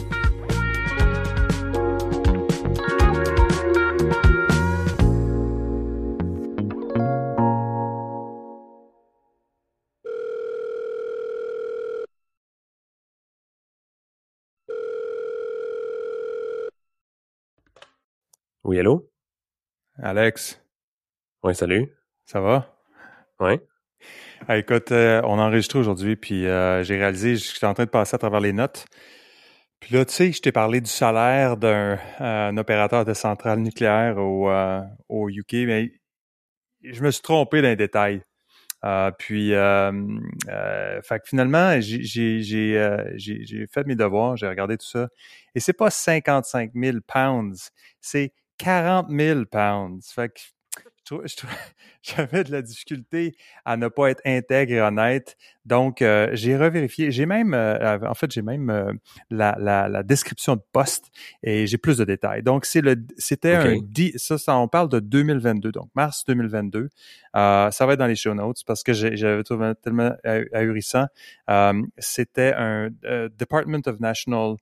[18.65, 19.09] Oui, allô?
[20.01, 20.61] Alex?
[21.43, 21.87] Oui, salut.
[22.25, 22.73] Ça va?
[23.39, 23.59] Oui.
[24.47, 27.89] Ah, écoute, euh, on a enregistré aujourd'hui, puis euh, j'ai réalisé, j'étais en train de
[27.89, 28.85] passer à travers les notes.
[29.81, 34.17] Puis là, tu sais, je t'ai parlé du salaire d'un euh, opérateur de centrale nucléaire
[34.17, 34.49] au,
[35.09, 35.91] au UK, mais
[36.83, 38.21] je me suis trompé dans les détails.
[39.17, 42.41] puis, fait que finalement, j'ai
[43.71, 45.09] fait mes devoirs, j'ai regardé tout ça,
[45.55, 47.71] et c'est pas 55 000 pounds,
[48.01, 50.11] c'est 40 000 pounds.
[50.13, 50.39] Fait que
[52.01, 53.35] j'avais de la difficulté
[53.65, 55.35] à ne pas être intègre et honnête.
[55.65, 57.11] Donc, euh, j'ai revérifié.
[57.11, 58.93] J'ai même, euh, en fait, j'ai même euh,
[59.29, 61.09] la, la, la, description de poste
[61.43, 62.43] et j'ai plus de détails.
[62.43, 63.77] Donc, c'est le, c'était un,
[64.17, 66.89] ça, ça, on parle de 2022, donc mars 2022.
[67.33, 70.11] ça va être dans les show notes parce que j'avais trouvé tellement
[70.53, 71.07] ahurissant.
[71.97, 72.89] c'était un
[73.37, 74.55] Department of National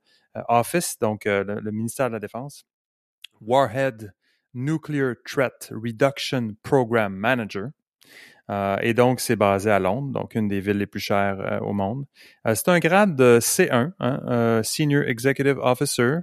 [0.47, 2.65] Office, donc le ministère de la Défense
[3.41, 4.13] Warhead
[4.53, 7.71] Nuclear Threat Reduction Program Manager.
[8.49, 11.59] Euh, et donc, c'est basé à Londres, donc une des villes les plus chères euh,
[11.59, 12.05] au monde.
[12.45, 16.20] Euh, c'est un grade de C1, hein, Senior Executive Officer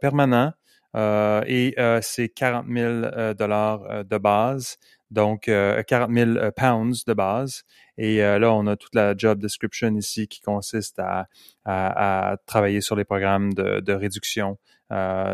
[0.00, 0.52] permanent,
[0.94, 4.76] et c'est 40 000 dollars de base.
[5.10, 7.64] Donc, 40 000 pounds de base.
[7.98, 11.26] Et là, on a toute la job description ici qui consiste à,
[11.64, 14.58] à, travailler sur les programmes de, de réduction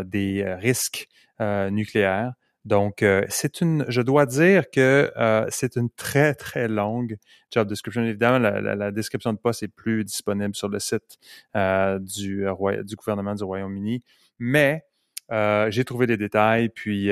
[0.04, 1.08] des risques
[1.40, 2.32] nucléaires.
[2.68, 7.16] Donc, euh, c'est une, je dois dire que euh, c'est une très, très longue
[7.50, 8.02] job description.
[8.02, 11.18] Évidemment, la, description de poste est plus disponible sur le site
[11.56, 12.44] euh, du,
[12.84, 14.02] du gouvernement du Royaume-Uni,
[14.38, 14.84] mais
[15.30, 17.10] j'ai trouvé des détails, puis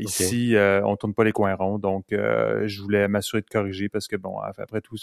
[0.00, 4.16] ici, on tourne pas les coins ronds, donc je voulais m'assurer de corriger parce que,
[4.16, 4.96] bon, après tout,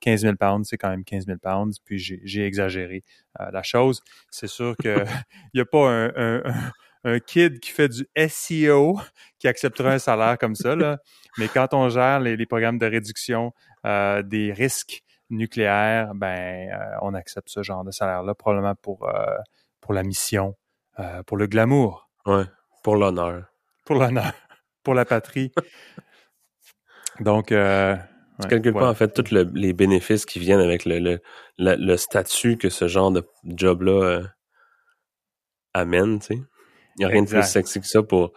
[0.00, 3.04] 15 000 pounds, c'est quand même 15 000 pounds, puis j'ai exagéré
[3.38, 4.02] la chose.
[4.30, 4.94] C'est sûr qu'il
[5.54, 6.42] n'y a pas un
[7.04, 8.98] un kid qui fait du SEO
[9.38, 10.76] qui accepterait un salaire comme ça.
[10.76, 10.98] Là.
[11.38, 13.52] Mais quand on gère les, programmes de réduction
[13.86, 19.36] euh, des risques nucléaires, ben euh, on accepte ce genre de salaire-là, probablement pour, euh,
[19.80, 20.56] pour la mission,
[21.26, 22.10] pour le glamour.
[22.26, 22.44] Ouais,
[22.82, 23.44] pour l'honneur.
[23.84, 24.32] Pour l'honneur,
[24.84, 25.52] pour la patrie.
[27.20, 31.20] Donc, tu calcules pas en fait tous les bénéfices qui viennent avec le, le,
[31.58, 34.22] le, statut que ce genre de job-là
[35.74, 36.42] amène, tu sais?
[36.96, 38.32] Il n'y a rien de plus sexy que ça pour.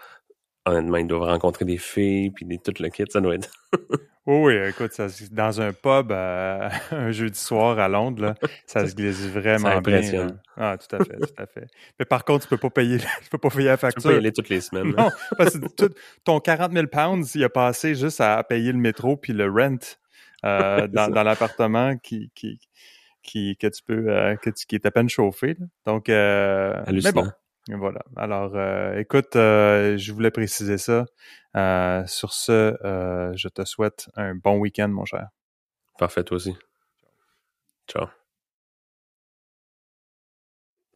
[0.66, 3.52] Honnêtement, ils doivent rencontrer des filles, puis des, tout le kit, ça doit être.
[4.26, 8.36] oui, écoute, ça, dans un pub euh, un jeudi soir à Londres, là,
[8.66, 10.28] ça se glisse vraiment bien.
[10.56, 11.68] Ah, tout à fait, tout à fait.
[12.00, 14.02] Mais par contre, tu peux pas payer, tu peux pas payer la facture.
[14.02, 14.94] Tu peux y aller toutes les semaines.
[14.96, 15.90] Non, parce que
[16.24, 19.78] ton 40 000 pounds, il a passé juste à payer le métro puis le rent
[20.46, 22.60] euh, dans, dans l'appartement qui, qui,
[23.24, 25.58] qui, que tu peux, euh, que tu, qui est à peine chauffé.
[25.86, 27.30] Donc, euh, mais bon,
[27.70, 28.02] voilà.
[28.16, 31.06] Alors, euh, écoute, euh, je voulais préciser ça.
[31.56, 32.76] Euh, sur ce,
[33.36, 35.30] je te souhaite un bon week-end, mon cher.
[35.98, 36.56] Parfait, toi aussi.
[37.88, 38.23] Ciao.